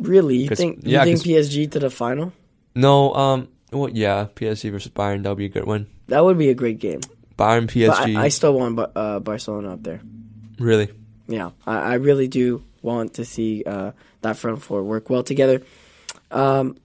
Really, 0.00 0.36
You 0.38 0.48
think 0.50 0.80
yeah, 0.82 1.00
you 1.04 1.16
think 1.16 1.18
'cause- 1.18 1.48
PSG 1.48 1.66
to 1.72 1.78
the 1.80 1.90
final? 1.90 2.32
No, 2.74 3.12
um, 3.14 3.48
well, 3.72 3.88
yeah, 3.90 4.26
PSG 4.36 4.70
versus 4.70 4.92
Bayern, 4.92 5.22
that'll 5.22 5.34
be 5.34 5.46
a 5.46 5.48
good 5.48 5.64
one. 5.66 5.86
That 6.08 6.24
would 6.24 6.38
be 6.38 6.50
a 6.50 6.54
great 6.54 6.78
game. 6.78 7.00
Bayern, 7.36 7.66
PSG, 7.68 8.16
I, 8.16 8.24
I 8.24 8.28
still 8.28 8.54
want 8.54 8.78
uh, 8.94 9.18
Barcelona 9.20 9.72
up 9.72 9.82
there. 9.82 10.00
Really. 10.58 10.90
Yeah, 11.26 11.50
I, 11.66 11.78
I 11.78 11.94
really 11.94 12.28
do 12.28 12.62
want 12.82 13.14
to 13.14 13.24
see 13.24 13.62
uh, 13.64 13.92
that 14.22 14.36
front 14.36 14.62
four 14.62 14.82
work 14.82 15.10
well 15.10 15.22
together. 15.22 15.62
Um, 16.30 16.76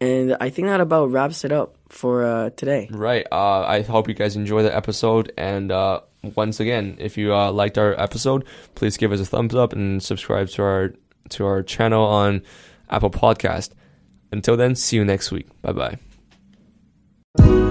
and 0.00 0.36
I 0.40 0.50
think 0.50 0.68
that 0.68 0.80
about 0.80 1.10
wraps 1.10 1.44
it 1.44 1.52
up 1.52 1.76
for 1.88 2.24
uh, 2.24 2.50
today. 2.50 2.88
Right. 2.90 3.26
Uh, 3.30 3.60
I 3.62 3.82
hope 3.82 4.08
you 4.08 4.14
guys 4.14 4.36
enjoy 4.36 4.62
the 4.62 4.74
episode. 4.74 5.32
And 5.38 5.70
uh, 5.72 6.00
once 6.34 6.60
again, 6.60 6.96
if 6.98 7.16
you 7.16 7.34
uh, 7.34 7.52
liked 7.52 7.78
our 7.78 7.98
episode, 8.00 8.44
please 8.74 8.96
give 8.96 9.12
us 9.12 9.20
a 9.20 9.24
thumbs 9.24 9.54
up 9.54 9.72
and 9.72 10.02
subscribe 10.02 10.48
to 10.50 10.62
our 10.62 10.94
to 11.30 11.46
our 11.46 11.62
channel 11.62 12.04
on 12.04 12.42
Apple 12.90 13.10
Podcast. 13.10 13.70
Until 14.30 14.56
then, 14.56 14.74
see 14.74 14.96
you 14.96 15.04
next 15.04 15.30
week. 15.30 15.48
Bye 15.62 15.96
bye. 17.38 17.63